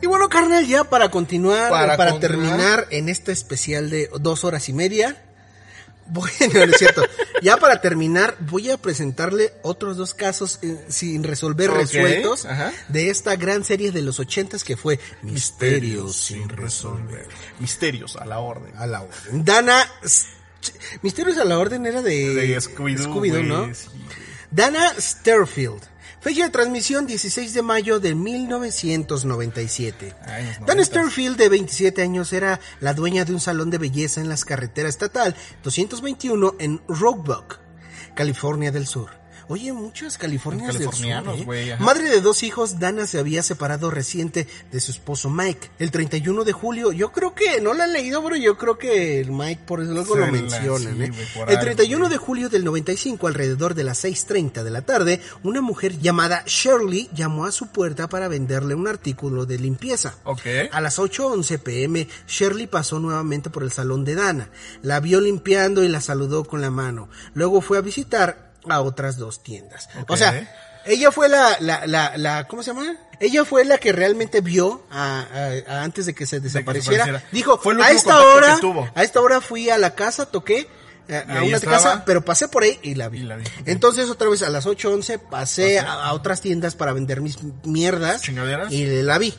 [0.00, 2.38] Y bueno, carnal, ya para continuar, Para para, continuar.
[2.48, 5.22] terminar en este especial de dos horas y media,
[6.06, 7.02] voy, no, es cierto,
[7.42, 12.72] ya para terminar voy a presentarle otros dos casos eh, sin resolver resueltos ajá.
[12.88, 17.26] de esta gran serie de los ochentas que fue Misterios sin resolver.
[17.58, 18.72] Misterios a la orden.
[18.76, 19.44] a la orden.
[19.44, 19.90] Dana,
[21.02, 23.72] Misterios a la orden era de, De Scooby-Doo, güey, ¿no?
[23.74, 23.88] sí.
[24.50, 25.82] Dana Sterfield.
[26.24, 30.14] Fecha de transmisión 16 de mayo de 1997.
[30.24, 30.86] Ay, los Dana noventas.
[30.86, 34.94] Sterfield, de 27 años, era la dueña de un salón de belleza en las carreteras
[34.94, 37.58] estatal 221 en Roebuck,
[38.14, 39.10] California del Sur.
[39.48, 40.92] Oye, muchos californianos del sur.
[40.94, 41.76] Californianos, ¿eh?
[41.78, 45.70] Madre de dos hijos, Dana se había separado reciente de su esposo Mike.
[45.78, 49.20] El 31 de julio, yo creo que, no la han leído, pero yo creo que
[49.20, 50.96] el Mike por algo Se lo la- mencionan.
[50.96, 51.12] sí, ¿eh?
[51.46, 52.10] El algo, 31 güey.
[52.12, 57.10] de julio del 95, alrededor de las 6.30 de la tarde, una mujer llamada Shirley
[57.14, 60.14] llamó a su puerta para venderle un artículo de limpieza.
[60.24, 60.40] Ok.
[60.72, 64.48] A las 8.11 pm, Shirley pasó nuevamente por el salón de Dana.
[64.82, 67.08] La vio limpiando y la saludó con la mano.
[67.34, 69.88] Luego fue a visitar a otras dos tiendas.
[70.08, 70.48] O sea,
[70.86, 72.96] ella fue la, la, la, la, ¿cómo se llama?
[73.20, 75.20] Ella fue la que realmente vio a,
[75.66, 77.04] a- a- antes de que se desapareciera.
[77.04, 77.32] desapareciera.
[77.32, 78.90] Dijo, Fue a esta hora, que tuvo".
[78.94, 80.68] a esta hora fui a la casa, toqué
[81.08, 81.76] eh, a una estaba.
[81.76, 83.20] casa, pero pasé por ahí y la vi.
[83.20, 83.52] Y la vi, ok.
[83.66, 88.22] Entonces otra vez a las 8.11 pasé a, a otras tiendas para vender mis mierdas.
[88.22, 88.72] ¿Chingaderas?
[88.72, 89.32] Y la vi.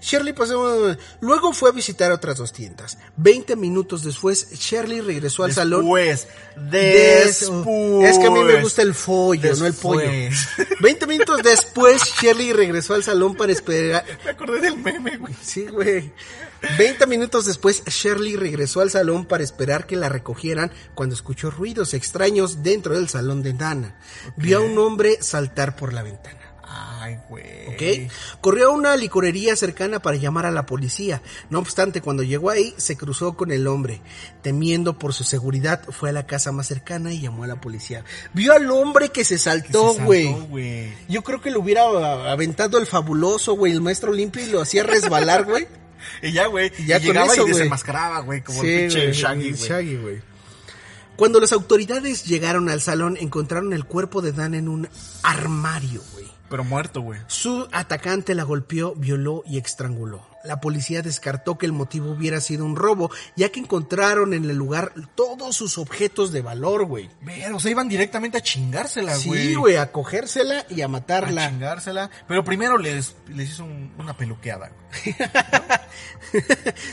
[0.00, 2.98] Shirley pasó, luego fue a visitar otras dos tiendas.
[3.16, 5.80] Veinte minutos después, Shirley regresó al salón.
[5.82, 6.26] Después.
[6.70, 8.10] Des- Después.
[8.10, 10.10] Es que a mí me gusta el follo, no el pollo.
[10.80, 14.04] Veinte minutos después, Shirley regresó al salón para esperar.
[14.24, 15.34] Me acordé del meme, güey.
[15.42, 16.12] Sí, güey.
[16.78, 21.92] Veinte minutos después, Shirley regresó al salón para esperar que la recogieran cuando escuchó ruidos
[21.94, 23.96] extraños dentro del salón de Dana.
[24.36, 26.38] Vio a un hombre saltar por la ventana.
[26.74, 27.66] Ay, güey.
[27.68, 28.12] ¿Ok?
[28.40, 31.22] Corrió a una licorería cercana para llamar a la policía.
[31.50, 34.00] No obstante, cuando llegó ahí, se cruzó con el hombre.
[34.42, 38.04] Temiendo por su seguridad, fue a la casa más cercana y llamó a la policía.
[38.32, 40.94] Vio al hombre que se saltó, güey.
[41.08, 41.82] Yo creo que lo hubiera
[42.30, 45.66] aventado el fabuloso, güey, el maestro limpio y lo hacía resbalar, güey.
[46.20, 46.72] Y ya, güey.
[46.78, 48.42] Y ya y con llegaba eso, y desenmascaraba, güey.
[48.42, 49.68] Como Sí, el pinche Shaggy, güey.
[49.68, 50.22] Shaggy, güey.
[51.16, 54.88] Cuando las autoridades llegaron al salón, encontraron el cuerpo de Dan en un
[55.22, 56.26] armario, güey.
[56.52, 57.18] Pero muerto, güey.
[57.26, 60.24] Su atacante la golpeó, violó y estranguló.
[60.44, 64.56] La policía descartó que el motivo hubiera sido un robo, ya que encontraron en el
[64.56, 67.08] lugar todos sus objetos de valor, güey.
[67.22, 69.46] Ver, o sea, iban directamente a chingársela, güey.
[69.48, 71.48] Sí, güey, a cogérsela y a A matarla.
[71.48, 72.10] chingársela.
[72.28, 74.81] Pero primero les, les hizo un- una peluqueada, güey.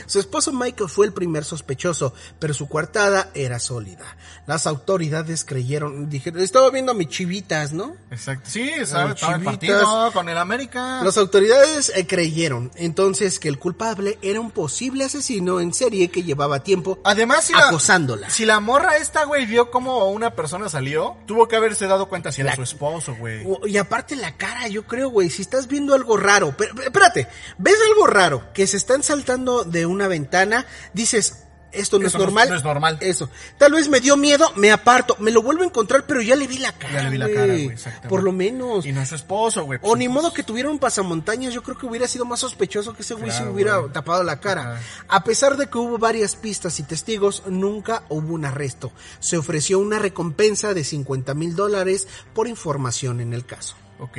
[0.06, 4.04] Su esposo Michael fue el primer sospechoso, pero su coartada era sólida.
[4.46, 7.96] Las autoridades creyeron, dijeron, estaba viendo a mis chivitas, ¿no?
[8.10, 8.50] Exacto.
[8.50, 11.00] Sí, estaba, estaba el partido con el América.
[11.02, 16.22] Las autoridades eh, creyeron entonces que el culpable era un posible asesino en serie que
[16.22, 18.28] llevaba tiempo Además, si la, acosándola.
[18.28, 22.30] si la morra esta, güey, vio cómo una persona salió, tuvo que haberse dado cuenta
[22.32, 23.46] si era La- su esposo, güey.
[23.66, 27.26] Y aparte la cara, yo creo, güey, si estás viendo algo raro, pero, espérate,
[27.56, 32.20] ves algo raro, que se están saltando de una ventana, dices, esto no Eso es
[32.20, 32.48] no- normal.
[32.48, 32.98] no es normal.
[33.00, 33.30] Eso.
[33.56, 36.48] Tal vez me dio miedo, me aparto, me lo vuelvo a encontrar, pero ya le
[36.48, 36.94] vi la cara.
[36.94, 38.08] Ya le vi la cara, güey, exactamente.
[38.08, 38.84] Por lo menos.
[38.84, 39.78] Y no es su esposo, güey.
[39.82, 43.02] O ni modo que tuviera un pasamontañas, yo creo que hubiera sido más sospechoso que
[43.02, 44.80] ese güey Claro, se hubiera tapado la cara.
[45.06, 48.90] A pesar de que hubo varias pistas y testigos, nunca hubo un arresto.
[49.20, 53.76] Se ofreció una recompensa de 50 mil dólares por información en el caso.
[54.00, 54.18] Ok.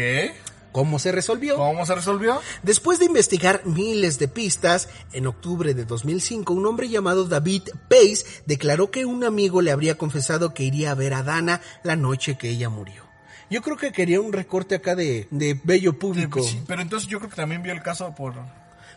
[0.72, 1.58] ¿Cómo se resolvió?
[1.58, 2.40] ¿Cómo se resolvió?
[2.64, 8.26] Después de investigar miles de pistas, en octubre de 2005 un hombre llamado David Pace
[8.46, 12.38] declaró que un amigo le habría confesado que iría a ver a Dana la noche
[12.38, 13.04] que ella murió.
[13.50, 16.42] Yo creo que quería un recorte acá de, de bello público.
[16.42, 18.34] Sí, pero entonces yo creo que también vio el caso por...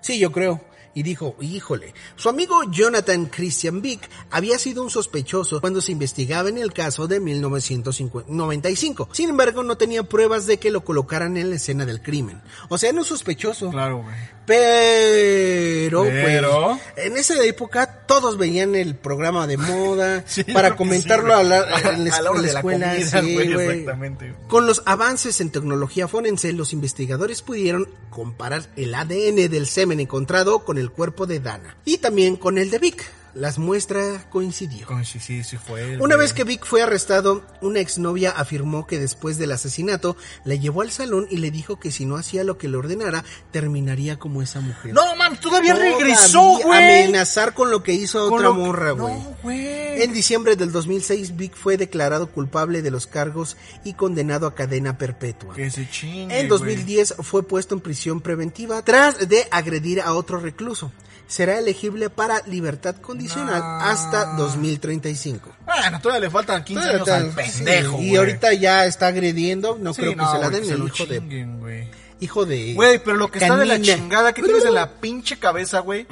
[0.00, 0.60] Sí, yo creo.
[0.94, 6.48] Y dijo, híjole, su amigo Jonathan Christian Vick había sido un sospechoso cuando se investigaba
[6.48, 9.08] en el caso de 1995.
[9.12, 12.40] Sin embargo, no tenía pruebas de que lo colocaran en la escena del crimen.
[12.68, 13.70] O sea, no es sospechoso.
[13.70, 14.14] Claro, güey.
[14.46, 21.28] Pero, Pero- pues, en esa época todos veían el programa de moda Sí, para comentarlo
[21.34, 22.90] sí, a la, en la, A la hora de la escuela.
[22.94, 23.52] comida, sí, güey.
[23.70, 24.34] exactamente.
[24.48, 30.60] Con los avances en tecnología forense, los investigadores pudieron comparar el ADN del semen encontrado
[30.64, 33.04] con el cuerpo de Dana y también con el de Vic.
[33.34, 34.86] Las muestras coincidió.
[35.04, 39.00] Sí, sí, sí fue él, Una vez que Vic fue arrestado, una exnovia afirmó que
[39.00, 42.58] después del asesinato le llevó al salón y le dijo que si no hacía lo
[42.58, 44.94] que le ordenara, terminaría como esa mujer.
[44.94, 47.02] No, man, todavía Todavía regresó, güey.
[47.02, 49.14] Amenazar con lo que hizo Con otra que- morra, güey.
[49.14, 49.34] No.
[49.50, 54.96] En diciembre del 2006, Vic fue declarado culpable de los cargos y condenado a cadena
[54.98, 55.54] perpetua.
[55.54, 60.38] Que se chingue, En 2010 fue puesto en prisión preventiva tras de agredir a otro
[60.38, 60.92] recluso.
[61.26, 63.80] Será elegible para libertad condicional No.
[63.80, 65.50] hasta 2035.
[65.64, 65.78] güey.
[65.80, 68.10] Bueno, todavía le faltan 15 años al pendejo, sí.
[68.10, 71.06] Y ahorita ya está agrediendo, no Sí, creo que no, se la den se hijo
[71.06, 71.90] de güey.
[72.20, 75.38] hijo de Güey, pero lo que está de la chingada que tienes en la pinche
[75.38, 76.06] cabeza, güey.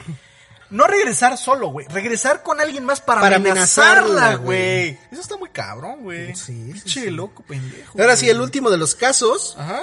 [0.71, 1.87] No regresar solo, güey.
[1.89, 4.99] Regresar con alguien más para, Para amenazarla, güey.
[5.11, 6.35] Eso está muy cabrón, güey.
[6.35, 7.11] Sí, Pinche sí.
[7.11, 8.01] loco, pendejo.
[8.01, 9.83] Ahora sí, el último de los casos Ajá.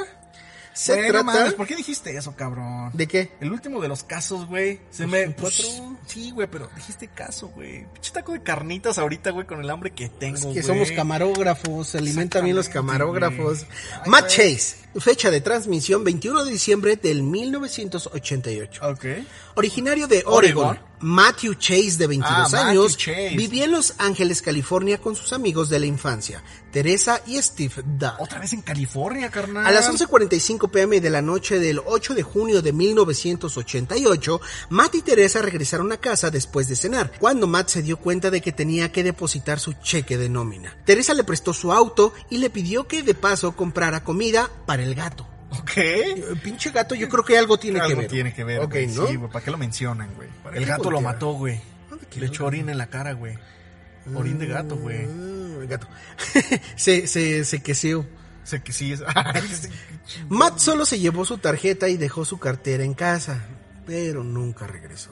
[0.80, 2.92] Se Güey, no trata mames, ¿por qué dijiste eso, cabrón?
[2.94, 3.32] de qué?
[3.42, 4.80] El último de los casos, güey.
[4.92, 5.34] Se Pues, me.
[5.36, 5.66] cuatro.
[6.08, 7.86] Sí, güey, pero dijiste caso, güey.
[7.94, 10.38] Pinche taco de carnitas ahorita, güey, con el hambre que tengo.
[10.38, 13.66] Es que somos camarógrafos, se alimentan bien los camarógrafos.
[14.04, 14.28] Ay, Matt.
[14.30, 18.82] Chase, fecha de transmisión 21 de diciembre del 1988.
[18.90, 19.06] Ok.
[19.56, 20.90] Originario de Oregon, Oregon.
[21.02, 22.98] Matthew Chase, de 22 Ah, años,
[23.36, 28.12] vivía en Los Ángeles, California, con sus amigos de la infancia, Teresa y Steve Dunn.
[28.20, 29.66] Otra vez en California, carnal.
[29.66, 35.02] A las 11.45 pm de la noche del 8 de junio de 1988, Matt y
[35.02, 38.92] Teresa regresaron a casa después de cenar, cuando Matt se dio cuenta de que tenía
[38.92, 40.76] que depositar su cheque de nómina.
[40.86, 44.96] Teresa le prestó su auto y le pidió que de paso comprara comida para el
[44.96, 45.28] gato.
[45.52, 45.78] Ok.
[45.78, 48.08] El pinche gato yo creo que algo tiene Algo que ver.
[48.12, 48.88] tiene que ver, Ok, güey.
[48.88, 49.08] ¿no?
[49.08, 50.30] Sí, güey, ¿para qué lo mencionan, güey?
[50.44, 51.60] ¿Para El gato lo mató, güey.
[51.90, 53.38] ¿Dónde quedó Le echó orín en la cara, güey.
[54.14, 55.06] Orín de gato, güey.
[55.06, 55.88] Ah, el gato.
[56.76, 58.06] se, se, se queseó.
[58.44, 59.04] Sé que sí es.
[60.30, 63.46] Matt solo se llevó su tarjeta y dejó su cartera en casa,
[63.86, 65.12] pero nunca regresó.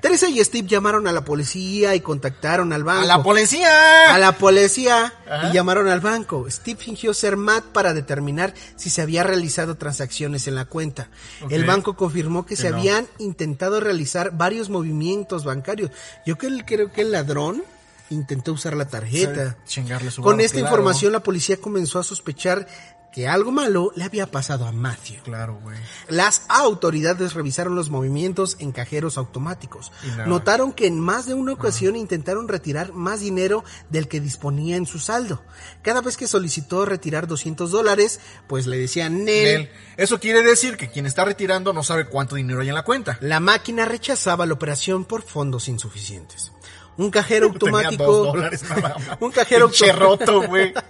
[0.00, 3.02] Teresa y Steve llamaron a la policía y contactaron al banco.
[3.02, 4.14] ¡A la policía!
[4.14, 5.48] A la policía Ajá.
[5.48, 6.46] y llamaron al banco.
[6.48, 11.08] Steve fingió ser Matt para determinar si se había realizado transacciones en la cuenta.
[11.50, 12.76] El banco confirmó que, Que se no.
[12.76, 15.90] habían intentado realizar varios movimientos bancarios.
[16.24, 17.62] Yo creo, que el ladrón
[18.10, 19.56] intentó usar la tarjeta.
[19.66, 20.68] Chingarle su Con esta claro.
[20.74, 22.66] información la policía comenzó a sospechar
[23.12, 25.22] que algo malo le había pasado a Matthew.
[25.22, 25.78] Claro, güey.
[26.08, 29.92] Las autoridades revisaron los movimientos en cajeros automáticos.
[30.26, 34.86] Notaron que en más de una ocasión intentaron retirar más dinero del que disponía en
[34.86, 35.42] su saldo.
[35.82, 39.62] Cada vez que solicitó retirar 200 dólares, pues le decían Nel.
[39.62, 39.70] Nel.
[39.96, 43.18] Eso quiere decir que quien está retirando no sabe cuánto dinero hay en la cuenta.
[43.20, 46.52] La máquina rechazaba la operación por fondos insuficientes.
[46.96, 47.90] Un cajero automático.
[47.90, 48.64] Tenía dos dólares
[49.20, 49.98] un cajero automático.
[49.98, 50.74] roto, güey.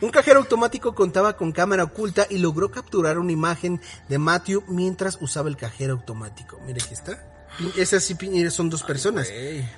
[0.00, 5.18] Un cajero automático contaba con cámara oculta y logró capturar una imagen de Matthew mientras
[5.20, 6.60] usaba el cajero automático.
[6.66, 7.36] Mire aquí está.
[7.76, 8.16] Esas sí
[8.50, 9.28] son dos personas.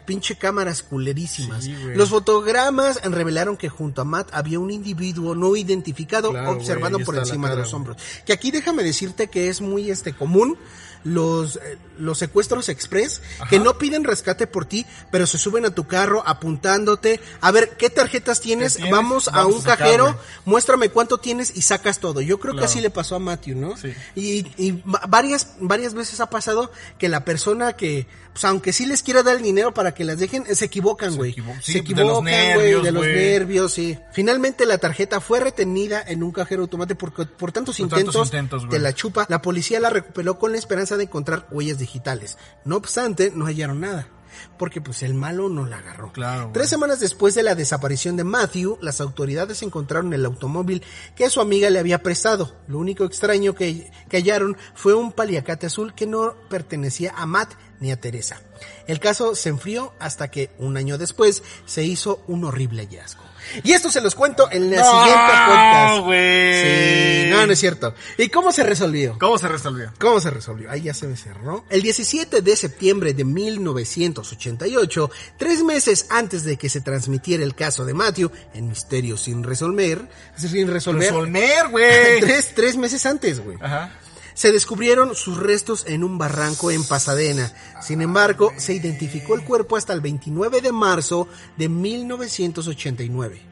[0.04, 1.64] Pinche cámaras culerísimas.
[1.64, 1.76] Sí.
[1.94, 7.16] Los fotogramas revelaron que junto a Matt había un individuo no identificado Claro, observando por
[7.16, 7.96] encima de los hombros.
[8.24, 10.58] Que aquí déjame decirte que es muy este común
[11.04, 13.20] los, eh, los secuestros express
[13.50, 17.20] que no piden rescate por ti, pero se suben a tu carro apuntándote.
[17.40, 18.74] A ver, ¿qué tarjetas tienes?
[18.74, 18.90] tienes?
[18.92, 22.20] Vamos, a un a cajero, muéstrame cuánto tienes y sacas todo.
[22.20, 23.76] Yo creo que así le pasó a Matthew, ¿no?
[23.76, 23.92] Sí.
[24.14, 28.86] Y, y va- varias, varias veces ha pasado que la persona que, pues aunque sí
[28.86, 31.32] les quiera dar el dinero para que las dejen, eh, se equivocan, güey.
[31.32, 33.98] equivo- sí, se de los equivocan, güey, de los nervios, sí.
[34.12, 38.28] Finalmente la tarjeta fue retenida en un cajero automático porque por tantos Por intentos, tantos
[38.28, 38.72] intentos, güey.
[38.72, 42.38] de la chupa, la policía la recuperó con la esperanza de encontrar huellas digitales.
[42.64, 44.08] No obstante, no hallaron nada.
[44.56, 46.12] Porque pues el malo no la agarró.
[46.12, 46.50] Claro.
[46.52, 50.82] Tres semanas después de la desaparición de Matthew, las autoridades encontraron el automóvil
[51.16, 52.54] que su amiga le había prestado.
[52.68, 57.54] Lo único extraño que, que hallaron fue un paliacate azul que no pertenecía a Matt
[57.80, 58.40] ni a Teresa.
[58.86, 63.27] El caso se enfrió hasta que un año después se hizo un horrible hallazgo.
[63.62, 65.96] Y esto se los cuento en la siguiente podcast.
[66.08, 67.94] Sí, no, no es cierto.
[68.16, 69.16] ¿Y cómo se resolvió?
[69.18, 69.92] ¿Cómo se resolvió?
[69.98, 70.70] ¿Cómo se resolvió?
[70.70, 71.64] Ahí ya se me cerró.
[71.70, 77.84] El 17 de septiembre de 1988, tres meses antes de que se transmitiera el caso
[77.84, 82.20] de Matthew en Misterio sin resolver, sin resolver, Resolver, güey.
[82.20, 83.56] tres, tres meses antes, güey.
[83.60, 83.92] Ajá.
[84.38, 87.52] Se descubrieron sus restos en un barranco en Pasadena.
[87.82, 91.26] Sin embargo, se identificó el cuerpo hasta el 29 de marzo
[91.56, 93.42] de 1989.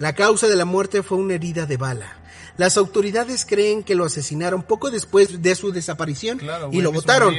[0.00, 2.16] La causa de la muerte fue una herida de bala.
[2.56, 7.32] Las autoridades creen que lo asesinaron poco después de su desaparición Claro, y lo votaron.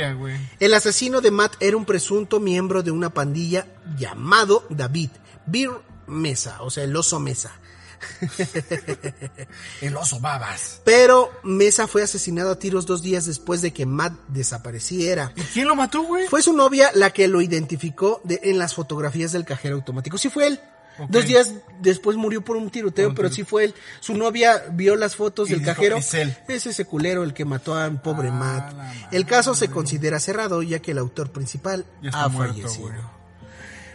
[0.58, 3.68] el asesino de Matt era un presunto miembro de una pandilla
[3.98, 5.10] llamado David
[5.46, 5.72] Bir
[6.08, 7.60] Mesa, o sea, el oso Mesa.
[9.82, 10.82] El oso babas.
[10.84, 15.32] Pero Mesa fue asesinado a tiros dos días después de que Matt desapareciera.
[15.36, 16.28] ¿Y quién lo mató, güey?
[16.28, 20.18] Fue su novia la que lo identificó de- en las fotografías del cajero automático.
[20.18, 20.60] Sí fue él.
[21.10, 23.76] Dos días después murió por un tiroteo, Por un pero tiro- sí fue él.
[24.00, 25.98] Su novia vio las fotos Y del dijo, cajero.
[25.98, 26.36] "Es él".
[26.48, 29.14] Es ese culero el que mató a un pobre Ah, Matt.
[29.14, 32.88] El caso se considera cerrado ya que el autor principal Ya está ha muerto, fallecido.
[32.88, 33.00] güey.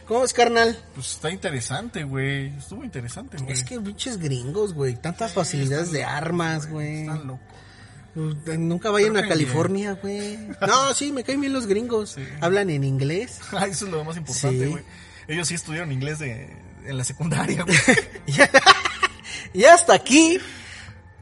[0.07, 0.79] ¿Cómo es, carnal?
[0.95, 2.49] Pues está interesante, güey.
[2.57, 3.53] Estuvo interesante, güey.
[3.53, 4.97] Es que pinches gringos, güey.
[4.97, 7.03] Tantas facilidades de armas, güey.
[7.03, 7.47] Están locos.
[8.15, 10.37] Pues, Nunca vayan Me a California, güey.
[10.67, 12.11] No, sí, me caen bien los gringos.
[12.11, 12.25] Sí.
[12.41, 13.41] Hablan en inglés.
[13.53, 14.71] Ay, Eso es lo más importante, Sí.
[14.71, 14.85] güey.
[15.29, 17.77] Ellos sí estudiaron inglés de, en la secundaria, güey.
[19.55, 20.39] Y hasta aquí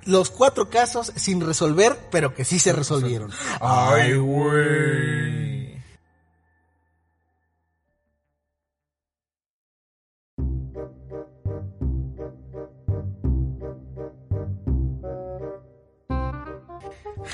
[0.04, 3.30] los cuatro casos sin resolver, pero que sí se resolvieron.
[3.60, 5.59] Ay, güey.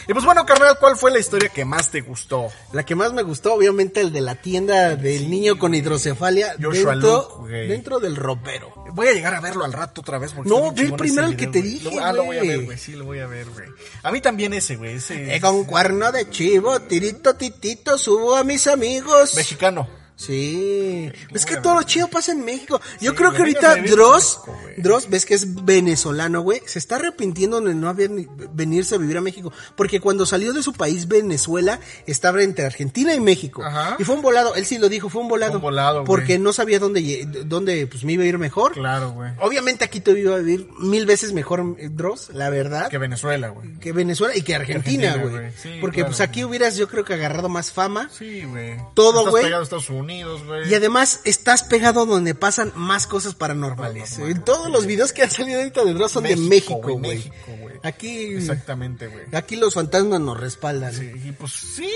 [0.08, 2.48] Y pues bueno, carnal, ¿cuál fue la historia que más te gustó?
[2.72, 6.92] La que más me gustó, obviamente, el de la tienda del niño con hidrocefalia Joshua
[6.92, 8.72] dentro, Luke, dentro del ropero.
[8.92, 10.32] Voy a llegar a verlo al rato otra vez.
[10.32, 12.54] Porque No, ve chingón primero el que te dije, Lo- Ah, lo voy a ver,
[12.56, 12.64] güey.
[12.66, 12.78] güey.
[12.78, 13.66] Sí, lo voy a ver, güey.
[14.02, 14.94] A mí también ese, güey.
[14.94, 19.34] Ese Eh, con cuerno de chivo, tirito, titito, subo a mis amigos.
[19.34, 19.88] mexicano.
[20.16, 22.80] Sí, es que todo lo chido pasa en México.
[23.00, 24.58] Yo Sí, creo que ahorita Dross, México.
[24.78, 28.98] Dross, ves que es venezolano, güey, se está arrepintiendo de no haber ni- venirse a
[28.98, 29.52] vivir a México.
[29.76, 33.62] Porque cuando salió de su país, Venezuela, estaba entre Argentina y México.
[33.62, 33.96] Ajá.
[33.98, 35.52] Y fue un volado, él sí lo dijo, fue un volado.
[35.52, 36.06] Fue un volado, güey.
[36.06, 38.72] Porque no sabía dónde, dónde pues, me iba a ir mejor.
[38.72, 39.32] Claro, güey.
[39.40, 42.88] Obviamente aquí te iba a vivir mil veces mejor eh, Dross, la verdad.
[42.88, 43.74] Que Venezuela, güey.
[43.80, 45.52] que Venezuela y que Argentina, Argentina, güey.
[45.62, 48.08] Sí, Porque claro, pues aquí hubieras yo creo que agarrado más fama.
[48.16, 48.76] Sí, güey.
[48.94, 49.44] Todo, Estás güey.
[49.44, 50.70] pegado a Estados Unidos, güey.
[50.70, 54.18] Y además estás pegado donde pasan más cosas paranormales.
[54.44, 57.16] Todos los videos que han salido ahorita de Dross son de México, güey, güey.
[57.18, 57.76] México, güey.
[57.82, 59.24] Aquí, Exactamente, güey.
[59.32, 60.92] aquí los fantasmas nos respaldan.
[60.92, 61.90] Sí, y pues sí,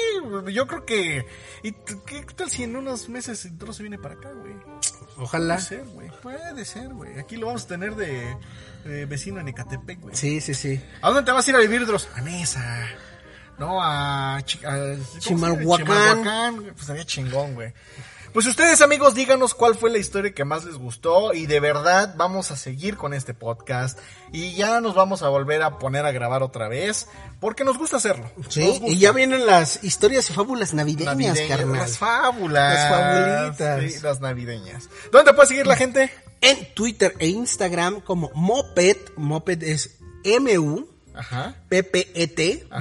[0.53, 1.25] yo creo que...
[1.63, 4.53] ¿Y t- qué tal si en unos meses trozo viene para acá, güey?
[5.17, 5.55] Ojalá.
[5.57, 6.11] Puede ser, güey.
[6.23, 7.19] Puede ser, güey.
[7.19, 8.37] Aquí lo vamos a tener de,
[8.85, 10.15] de vecino en Ecatepec, güey.
[10.17, 10.81] Sí, sí, sí.
[11.03, 12.09] ¿A dónde te vas a ir a vivir, Dross?
[12.15, 12.87] A Mesa.
[13.61, 14.39] No, a...
[14.39, 14.43] A-.
[15.19, 16.63] Chimalhuacán.
[16.63, 17.75] Pues estaría chingón, güey.
[18.33, 22.15] Pues ustedes, amigos, díganos cuál fue la historia que más les gustó y de verdad
[22.17, 23.99] vamos a seguir con este podcast
[24.33, 27.07] y ya nos vamos a volver a poner a grabar otra vez
[27.39, 28.31] porque nos gusta hacerlo.
[28.49, 28.87] Sí, gusta.
[28.87, 31.77] y ya vienen las historias y fábulas navideñas, Navideñas, carnal.
[31.77, 32.75] Las fábulas.
[32.75, 33.93] Las fabulitas.
[33.93, 34.89] Sí, las navideñas.
[35.13, 36.11] ¿Dónde puede seguir la gente?
[36.41, 41.55] En Twitter e Instagram como Moped, Moped es M-U, Ajá.
[41.69, 42.81] P-P-E-T, Ajá.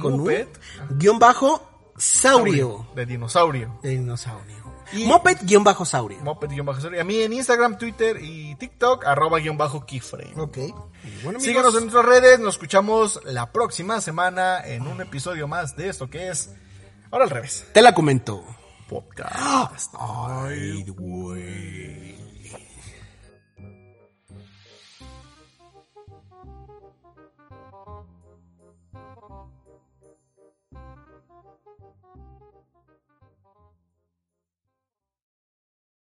[0.00, 0.46] Con Muped.
[0.90, 2.86] U, guion bajo, saurio.
[2.94, 3.78] De dinosaurio.
[3.82, 4.64] De dinosaurio.
[4.92, 6.18] Y- Moped guion bajo saurio.
[6.22, 7.00] Moped-saurio.
[7.00, 10.34] A mí en Instagram, Twitter y TikTok, arroba guion bajo keyframe.
[10.36, 10.58] Ok.
[11.24, 15.88] Bueno, Síganos en nuestras redes, nos escuchamos la próxima semana en un episodio más de
[15.88, 16.54] esto que es
[17.10, 17.66] Ahora al revés.
[17.72, 18.44] te la comento.
[18.88, 19.94] Podcast.
[19.98, 22.13] Ay, güey.